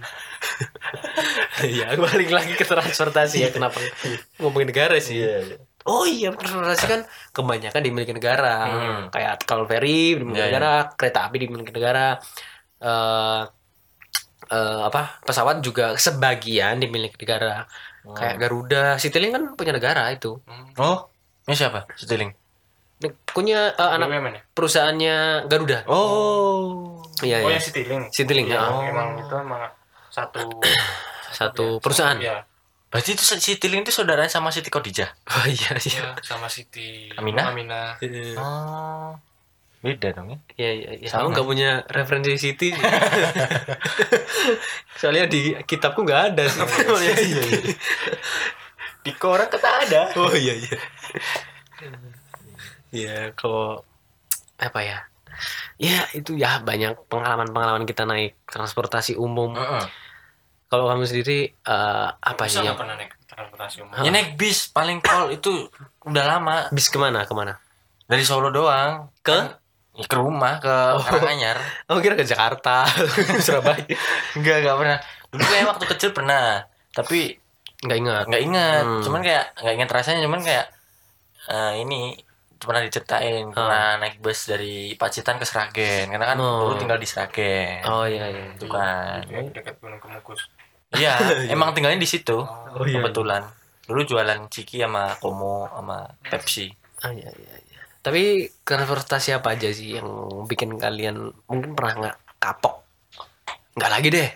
[1.62, 3.78] Iya, balik lagi ke transportasi ya kenapa
[4.40, 5.20] ngomongin negara sih.
[5.20, 5.56] Iya, iya.
[5.84, 7.00] Oh iya, transportasi kan
[7.36, 8.56] kebanyakan dimiliki negara.
[8.64, 9.02] Hmm.
[9.12, 12.18] Kayak kalau ferry dimiliki Iya, negara, kereta api dimiliki negara.
[12.80, 13.42] Eh
[14.48, 15.20] eh, apa?
[15.22, 17.68] Pesawat juga sebagian dimiliki negara.
[18.04, 20.40] Kayak Garuda, Citylink kan punya negara itu.
[20.44, 20.72] Hmm.
[20.76, 21.08] Oh,
[21.48, 21.88] ini siapa?
[21.96, 22.32] Setiling.
[22.96, 24.42] Ne- Punya eh, anak BUMN ya?
[24.52, 25.82] perusahaannya Garuda.
[25.86, 27.02] Oh.
[27.20, 27.56] Iya, Oh iya.
[27.56, 28.04] yang Citylink.
[28.10, 28.90] Citylink, Iya, ya.
[28.90, 29.62] Emang itu emang
[30.08, 30.46] satu
[31.38, 32.18] Satu perusahaan.
[32.18, 32.46] ya.
[32.88, 35.10] Berarti itu Citiling itu saudaranya sama Siti Khadijah.
[35.34, 36.14] Oh iya, iya.
[36.14, 37.50] Iya, sama Siti Aminah?
[37.50, 37.98] Aminah.
[38.38, 39.18] Oh.
[39.82, 40.38] Beda dong ya.
[40.56, 41.08] Iya, iya, iya.
[41.10, 41.26] Sama.
[41.26, 42.70] Aku nggak punya referensi Siti.
[45.00, 46.62] Soalnya di kitabku nggak ada sih.
[47.02, 47.42] iya, iya.
[49.04, 50.02] Di koran kata ada.
[50.16, 50.78] oh iya, iya.
[52.94, 53.82] Iya, kalau
[54.56, 54.98] apa ya?
[55.76, 59.58] Ya itu ya banyak pengalaman-pengalaman kita naik transportasi umum.
[59.58, 59.84] Heeh.
[60.70, 63.98] Kalau kamu sendiri eh, apa Bisa sih yang pernah naik transportasi umum?
[63.98, 65.66] Ya naik bis paling tol itu
[66.06, 66.70] udah lama.
[66.70, 67.58] bis ke mana ke mana?
[68.06, 69.10] Dari Solo doang.
[69.26, 69.58] Ke?
[69.94, 70.70] Ya, ke rumah ke
[71.02, 71.58] Karanganyar.
[71.90, 72.82] Oh kira ke Jakarta,
[73.44, 73.82] Surabaya.
[74.34, 74.98] Enggak, enggak pernah.
[75.30, 77.38] Dulu kayak waktu kecil pernah, tapi
[77.84, 78.24] Nggak ingat.
[78.30, 78.84] nggak ingat.
[78.86, 79.02] Hmm.
[79.02, 80.66] Cuman kayak nggak ingat rasanya, cuman kayak
[81.46, 82.18] eh, ini
[82.64, 86.66] pernah diceritain pernah naik bus dari Pacitan ke Sragen karena kan Oh.
[86.66, 88.44] dulu tinggal di Sragen Oh iya iya.
[88.50, 90.48] itu kan Dekat- Dekat Gunung Kemukus.
[90.94, 91.14] iya
[91.46, 92.98] emang tinggalnya di situ Oh iya.
[92.98, 93.44] kebetulan
[93.84, 97.80] dulu jualan ciki sama komo sama Pepsi Ah, iya, iya, iya.
[98.00, 98.22] Tapi
[98.62, 100.08] transportasi apa aja sih yang
[100.44, 102.80] bikin kalian mungkin pernah nggak kapok?
[103.74, 104.30] Nggak lagi deh.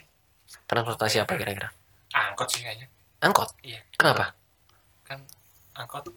[0.65, 1.73] Transportasi apa kira-kira?
[2.11, 2.93] Angkot sih kayaknya.
[3.19, 3.49] Angkot.
[3.63, 3.81] Iya.
[3.95, 4.37] Kenapa?
[5.03, 5.25] Kan
[5.73, 6.13] angkot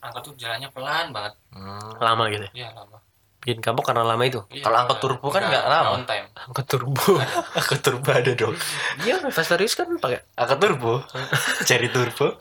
[0.00, 1.34] angkot tuh jalannya pelan banget.
[1.52, 1.92] Hmm.
[1.96, 2.46] Lama gitu.
[2.52, 2.98] Iya lama.
[3.40, 4.44] Bikin kapok karena lama itu.
[4.48, 5.90] Iya, Kalau angkot turbo kan nggak lama.
[5.96, 6.28] On time.
[6.36, 7.16] Angkot turbo.
[7.58, 8.52] Angkot turbo ada dong
[9.00, 10.20] Iya, Fast Furious kan pakai.
[10.34, 10.92] angkot turbo
[11.66, 12.36] Cherry turbo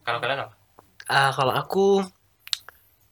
[0.00, 0.54] Kalau kalian apa?
[1.06, 2.06] Ah, kalau aku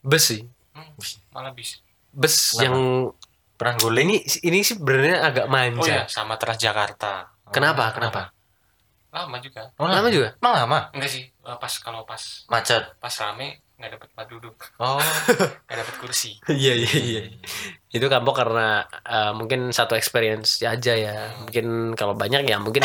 [0.01, 0.47] bus sih.
[0.71, 0.95] Hmm,
[1.31, 1.83] malah bis.
[2.09, 2.63] Bus Kenapa?
[2.65, 2.77] yang
[3.59, 5.83] pernah guling ini ini sih sebenarnya agak Oh manja.
[5.85, 7.35] iya, sama Transjakarta.
[7.51, 7.91] Kenapa?
[7.91, 8.31] Kenapa?
[9.09, 10.37] lama juga Oh, Lama juga?
[10.37, 10.79] Emang lama?
[10.95, 12.83] enggak sih eh, pas kalau pas Macet.
[12.95, 14.99] pas rame nggak dapat tempat duduk Oh.
[15.65, 17.21] nggak dapat kursi Iya iya iya.
[17.89, 21.33] Itu kapok karena eh, mungkin satu experience aja ya.
[21.41, 22.83] Mungkin kalau banyak ya mungkin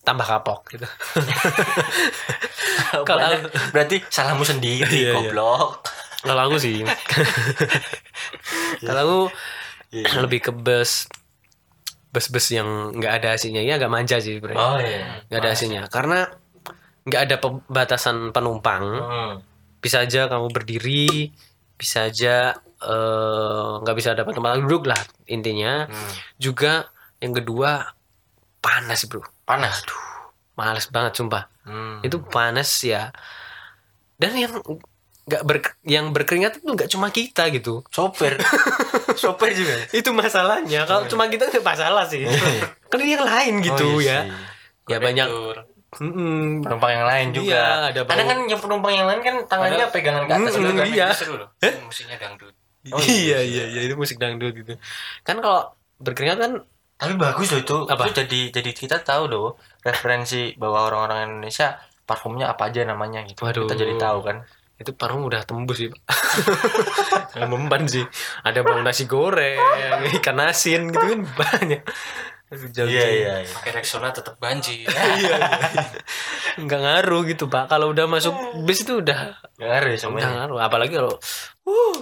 [0.00, 0.84] tambah kapok gitu.
[3.02, 5.12] Kalau- berarti salahmu sendiri, Iya, iya.
[5.16, 5.80] goblok.
[6.20, 6.80] Kalau aku sih.
[8.80, 9.20] Kalau aku
[10.20, 11.06] lebih ke bus
[12.10, 14.60] bus-bus yang nggak ada AC-nya ya agak manja sih sebenarnya.
[14.60, 15.18] Oh iya.
[15.26, 16.28] nggak ada AC-nya karena
[17.04, 18.84] nggak ada pembatasan penumpang.
[18.84, 19.32] Hmm.
[19.78, 21.32] Bisa aja kamu berdiri,
[21.76, 25.84] bisa aja eh, nggak bisa dapat tempat duduk lah intinya.
[25.84, 26.12] Hmm.
[26.36, 26.88] Juga
[27.20, 27.92] yang kedua
[28.58, 29.84] panas bro, Panas.
[30.54, 31.44] males banget sumpah.
[31.64, 32.00] Hmm.
[32.00, 33.12] Itu panas ya.
[34.16, 34.54] Dan yang
[35.24, 37.84] nggak ber yang berkeringat itu nggak cuma kita gitu.
[37.90, 38.36] sopir.
[39.20, 39.74] sopir juga.
[39.90, 40.84] Itu masalahnya.
[40.84, 42.24] Kalau cuma kita nggak masalah sih.
[42.88, 44.20] kan yang lain gitu Oh, iya ya.
[44.22, 44.92] sih.
[44.94, 45.28] Ya banyak.
[45.98, 46.60] Mm-mm.
[46.60, 47.50] penumpang yang lain juga.
[47.50, 50.52] Iya, ada bau- Kadang kan yang penumpang yang lain kan tangannya Padahal- pegangan ke atas.
[50.54, 50.86] Mm, kan.
[50.88, 51.06] iya.
[51.10, 52.54] seru loh Itu musiknya dangdut
[52.86, 54.76] Oh, iya iya, iya iya itu musik dangdut gitu.
[55.20, 56.52] Kan kalau berkeringat kan
[56.94, 57.76] Tapi bagus loh itu.
[57.84, 58.04] Apa?
[58.04, 59.48] Itu jadi jadi kita tahu loh
[59.80, 63.40] referensi bahwa orang-orang Indonesia parfumnya apa aja namanya gitu.
[63.40, 63.64] Waduh.
[63.64, 64.38] Kita jadi tahu kan.
[64.74, 65.86] itu parfum udah tembus sih
[67.46, 68.02] mempan sih
[68.42, 69.62] ada bau nasi goreng
[70.12, 71.82] ikan asin gitu kan banyak
[72.70, 73.34] Jauh Iya iya.
[73.42, 73.50] iya.
[73.52, 74.86] pakai Rexona tetap banjir
[75.20, 75.36] iya
[76.56, 80.30] nggak ngaruh gitu pak kalau udah masuk bis itu udah Nggak ngaruh ya nggak semuanya.
[80.36, 81.14] ngaruh apalagi kalau
[81.64, 81.96] uh,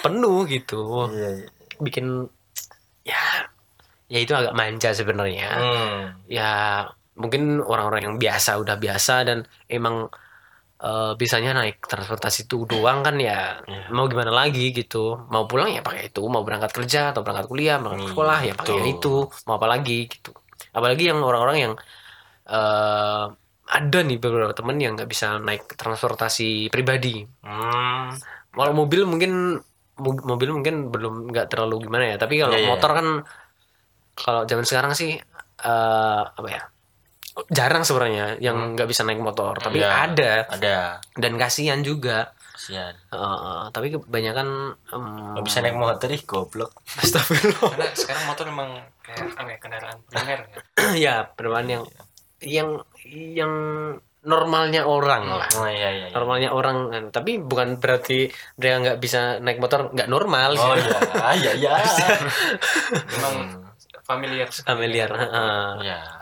[0.00, 1.48] penuh gitu Iya iya.
[1.76, 2.06] bikin
[3.02, 3.22] ya
[4.06, 6.00] ya itu agak manja sebenarnya Hmm.
[6.26, 6.84] ya
[7.14, 10.10] mungkin orang-orang yang biasa udah biasa dan emang
[10.84, 13.32] eh, bisanya naik transportasi itu doang kan ya.
[13.70, 13.82] Iya.
[13.96, 14.96] mau gimana lagi gitu.
[15.32, 16.20] Mau pulang ya pakai itu.
[16.32, 19.08] Mau berangkat kerja atau berangkat kuliah berangkat Hmm, sekolah ya pakai itu.
[19.46, 20.30] Mau apa lagi gitu.
[20.76, 21.72] Apalagi yang orang-orang yang
[22.54, 23.24] eh
[23.76, 27.08] ada nih beberapa temen yang nggak bisa naik transportasi pribadi.
[27.44, 28.12] Hmm.
[28.54, 29.32] kalau mobil mungkin
[30.04, 32.16] mo- mobil mungkin belum nggak terlalu gimana ya.
[32.22, 32.70] Tapi kalau Iya, iya.
[32.70, 33.06] motor kan
[34.14, 35.10] kalau zaman sekarang sih
[35.64, 36.60] eh apa ya
[37.48, 39.90] jarang sebenarnya yang nggak bisa naik motor tapi Iya.
[40.06, 40.76] ada Ada.
[41.12, 42.94] dan kasihan juga Kasihan.
[43.10, 44.46] Eh, tapi kebanyakan
[45.34, 46.70] Gak bisa naik motor ih goblok.
[46.96, 48.68] Astagfirullah karena sekarang motor memang
[49.02, 50.58] kayak apa ya kendaraan primer ya
[51.04, 51.82] ya perubahan yang
[52.40, 52.68] yang
[53.34, 53.52] yang
[54.22, 56.06] normalnya orang lah Oh iya iya.
[56.06, 56.14] iya.
[56.14, 56.76] normalnya orang
[57.10, 60.96] tapi bukan berarti mereka nggak bisa naik motor nggak normal Oh iya
[61.34, 61.72] iya iya.
[63.12, 63.60] memang Hmm.
[64.04, 65.68] familiar familiar heeh.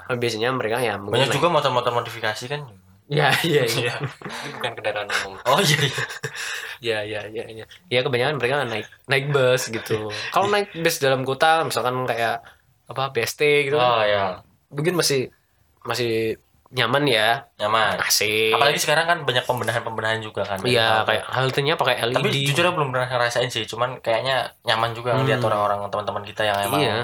[0.05, 0.17] Iya.
[0.17, 2.63] biasanya mereka ya mungkin Banyak juga motor-motor modifikasi kan.
[3.05, 3.95] ya iya iya Iya,
[4.41, 5.35] ini bukan kendaraan umum.
[5.45, 6.05] Oh iya iya.
[6.81, 11.23] ya ya ya ya ya kebanyakan mereka naik naik bus gitu kalau naik bus dalam
[11.23, 12.41] kota misalkan kayak
[12.85, 14.25] apa BST gitu Oh kan, iya.
[14.69, 15.29] mungkin masih
[15.81, 16.39] masih
[16.73, 18.01] nyaman ya Nyaman.
[18.01, 20.57] AC Apalagi sekarang kan banyak pembenahan-pembenahan juga kan.
[20.65, 24.91] iya kayak haltenya pakai LED Tapi jujur aku belum pernah ngerasain sih, cuman kayaknya nyaman
[24.93, 25.29] juga Hmm.
[25.39, 26.97] orang-orang teman-teman kita yang emang Iya.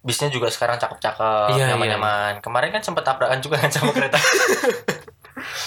[0.00, 2.40] Bisnya juga sekarang cakep-cakep, Iya, nyaman-nyaman.
[2.40, 4.16] Kemarin kan sempat tabrakan juga kan sama kereta.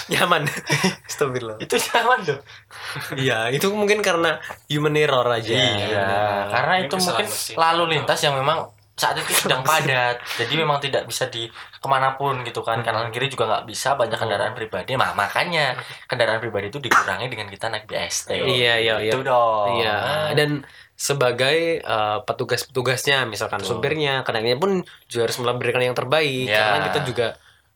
[0.06, 0.44] nyaman
[1.08, 2.38] Astagfirullah itu nyaman tuh.
[3.16, 6.08] iya itu mungkin karena human error aja Iya,
[6.46, 7.54] karena Ini itu kesalahan mungkin mesin.
[7.56, 8.58] lalu lintas yang memang
[8.94, 12.78] saat itu sedang padat, jadi memang tidak bisa di ke mana pun gitu kan.
[12.78, 14.94] Kanan kiri juga nggak bisa banyak kendaraan pribadi.
[14.94, 15.74] Nah, makanya
[16.06, 18.30] kendaraan pribadi itu dikurangi dengan kita naik BST.
[18.38, 19.10] Iya, iya, iya.
[19.10, 19.82] Itu dong.
[19.82, 19.98] Iya,
[20.38, 20.62] dan
[20.94, 23.82] sebagai eh, petugas-petugasnya, misalkan Betul.
[23.82, 24.72] supirnya, kenaikannya pun
[25.10, 26.46] juga harus memberikan yang terbaik.
[26.46, 26.58] Iya.
[26.58, 27.26] Karena kita juga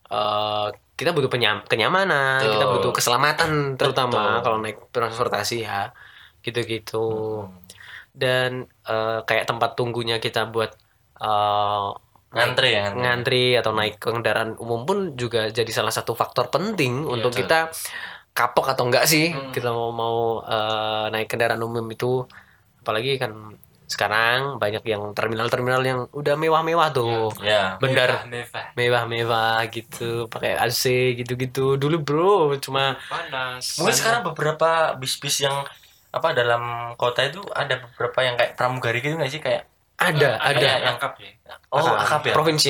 [0.09, 2.53] eh, kita butuh penyam kenyamanan, Betul.
[2.55, 4.43] kita butuh keselamatan, terutama Betul.
[4.43, 5.91] kalau naik transportasi ya,
[6.43, 7.07] gitu-gitu.
[7.47, 7.55] Hmm.
[8.15, 8.49] Dan
[8.87, 10.71] eh, kayak tempat tunggunya kita buat
[11.19, 11.89] eh,
[12.29, 13.01] ngantri ya ngantri.
[13.01, 17.41] ngantri atau naik kendaraan umum pun juga jadi salah satu faktor penting untuk betul.
[17.41, 17.73] kita
[18.37, 19.49] kapok atau enggak sih Hmm.
[19.49, 22.29] kita mau mau eh, naik kendaraan umum itu
[22.79, 23.31] apalagi kan
[23.85, 27.73] sekarang banyak yang terminal-terminal yang udah mewah-mewah tuh Ya.
[27.77, 28.21] Bendar.
[28.23, 30.83] Mewah, mewah-mewah gitu pakai AC
[31.15, 33.81] gitu-gitu dulu bro cuma panas.
[33.81, 35.65] Mungkin sekarang beberapa bis-bis yang
[36.09, 36.61] apa dalam
[36.95, 39.65] kota itu ada beberapa yang kayak pramugari gitu nggak sih kayak
[39.97, 41.31] ada ada yang- yang lengkap ya.
[41.69, 42.29] oh akap ya.
[42.29, 42.69] Nah, provinsi.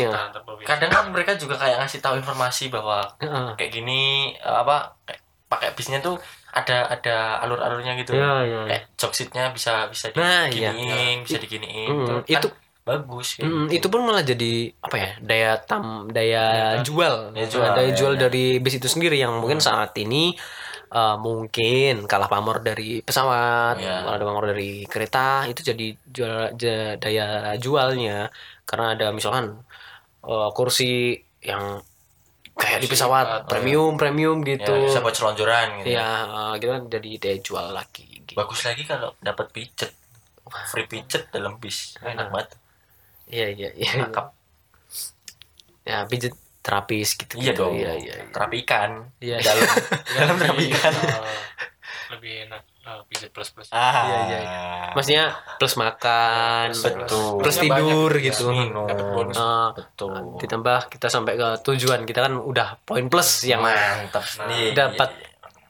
[0.66, 3.48] Kadang kan mereka juga kayak ngasih tahu informasi bahwa Heeh.
[3.56, 4.02] kayak gini
[4.34, 6.16] eh, apa kayak pakai bisnya tuh
[6.50, 8.14] ada ada alur-alurnya gitu.
[8.14, 8.62] ya ya ya.
[8.66, 10.74] Kayak jogsitnya bisa bisa Nah, iya.
[10.74, 11.90] diginiin, bisa diginiin.
[11.90, 12.50] Mm, Tuh kan itu
[12.82, 13.78] bagus Mm, gitu.
[13.78, 16.44] itu pun malah jadi apa ya daya tam daya
[16.74, 18.20] Daya jual Daya jual, daya ya, jual ya.
[18.26, 20.34] dari bis itu sendiri yang mungkin saat ini
[20.90, 24.02] uh, mungkin kalah pamor dari pesawat Ya.
[24.02, 26.58] kalah pamor dari kereta itu jadi jual
[26.98, 28.34] daya jualnya
[28.66, 29.62] karena ada misalkan
[30.26, 31.14] uh, kursi
[31.46, 31.86] yang
[32.60, 33.48] kayak di pesawat lipat.
[33.48, 35.96] premium premium Ya, gitu bisa buat selonjoran gitu.
[35.96, 38.36] ya eh, gitu kan jadi dia jual lagi gitu.
[38.36, 39.96] Bagus lagi kalau dapat pijet.
[40.68, 41.96] Free pijet dalam bis.
[41.98, 42.50] Enak banget.
[43.28, 44.26] iya iya iya Cakep.
[45.84, 47.62] ya pijat terapis gitu Iya gitu.
[47.64, 47.74] dong.
[47.76, 48.26] iya iya iya.
[48.30, 48.92] Terapi ikan.
[49.20, 49.38] Iya.
[49.40, 49.64] Dalam
[50.18, 50.94] dalam terapi ikan.
[50.94, 51.38] eh,
[52.10, 53.94] lebih enak eh, pijat plus plus Ah.
[54.04, 54.40] Iya, iya,
[54.92, 55.26] maksudnya
[55.56, 57.38] plus makan Betul.
[57.38, 58.86] plus Plusnya tidur banyak, gitu minum.
[58.86, 59.36] Dapat bonus.
[59.36, 60.14] Eh, Betul.
[60.38, 64.74] ditambah kita sampai ke tujuan kita kan udah poin plus yang mantap Nah, nih.
[64.74, 65.10] dapat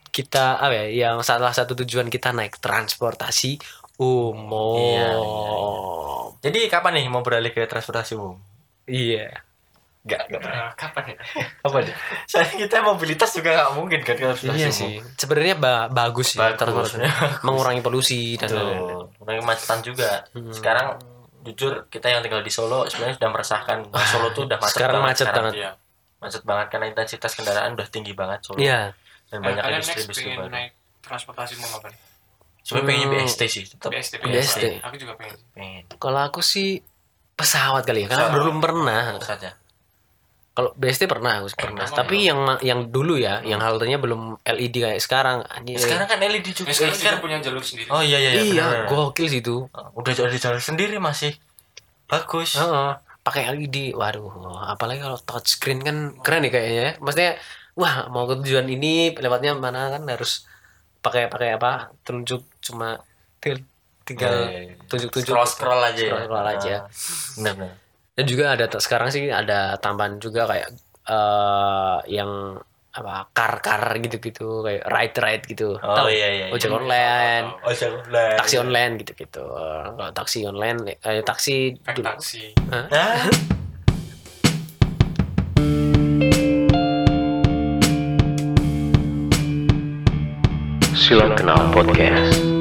[0.09, 3.59] kita apa ya yang salah satu tujuan kita naik transportasi
[3.95, 5.53] umum Iya, iya,
[6.39, 8.39] Jadi kapan nih mau beralih ke transportasi umum?
[8.85, 9.29] iya
[9.99, 10.59] Enggak, enggak pernah.
[10.61, 11.15] Eh, kapan ya
[11.59, 11.95] Apa nih?
[12.23, 14.79] Soalnya kita mobilitas juga nggak mungkin kan kalau transportasi iya umum.
[14.79, 16.57] sih sebenarnya ba- bagus sih Bagus.
[16.57, 16.95] transportasi
[17.41, 18.79] mengurangi polusi dan lain-lain.
[19.13, 20.11] Mengurangi kemacetan juga.
[20.29, 20.49] Hmm.
[20.49, 20.87] Sekarang
[21.41, 24.95] jujur kita yang tinggal di Solo sebenarnya sudah merasakan bahwa Solo tuh udah macet sekarang
[24.97, 25.43] banget macet sekarang.
[25.45, 25.71] banget Iya.
[26.19, 28.57] Macet banget karena intensitas kendaraan udah tinggi banget Solo.
[28.57, 28.91] iya
[29.25, 30.49] Dan Eh, banyak kalian industri next industri pengen baru.
[30.49, 30.71] naik
[31.01, 31.99] transportasi apa nih
[32.59, 33.15] Sebenarnya pengen Hmm.
[33.19, 34.63] BST sih, tetap BST BST.
[34.79, 35.83] aku juga pengen pengen.
[35.97, 36.83] kalau aku sih
[37.33, 38.35] pesawat kali ya karena Pesawat.
[38.37, 39.51] belum pernah saja.
[40.59, 44.75] Kalau BST pernah aku pernah Emang tapi yang yang dulu ya yang haltenya belum LED
[44.83, 45.79] kayak sekarang anjir.
[45.79, 46.75] Sekarang kan LED juga.
[46.75, 48.43] Sekarang kita punya jalur sendiri Oh iya iya iya.
[48.43, 51.39] iya gokil sih itu Udah jadi jalan sendiri masih.
[52.11, 52.59] Bagus.
[52.59, 52.91] Heeh,
[53.23, 53.95] pakai LED.
[53.95, 54.27] Waduh,
[54.67, 56.83] apalagi kalau touchscreen kan keren nih kayaknya.
[56.83, 56.91] ya.
[56.99, 57.31] Maksudnya
[57.79, 60.43] wah, mau ke tujuan ini lewatnya mana kan harus
[60.99, 61.95] pakai pakai apa?
[62.03, 62.99] Tunjuk cuma
[63.39, 64.75] tinggal, Iya, iya, iya.
[64.89, 66.09] tunjuk-tunjuk Scroll scroll aja ya.
[66.09, 66.73] Scroll-scroll aja.
[66.73, 66.81] Ah,
[67.37, 67.75] Benar benar.
[68.19, 70.75] Dan juga ada sekarang sih ada tambahan juga kayak
[71.07, 72.59] eh yang
[72.91, 75.79] apa car-car gitu-gitu kayak ride-ride gitu.
[75.79, 76.11] Oh Tahu?
[76.11, 76.45] iya iya.
[76.51, 76.53] iya.
[76.53, 78.35] Ojek online, Oh, ojek online.
[78.35, 79.45] taksi online gitu-gitu.
[79.95, 82.03] Kalau taksi online eh taksi dulu.
[82.11, 82.43] taksi
[90.99, 92.58] Silang Kenal Podcast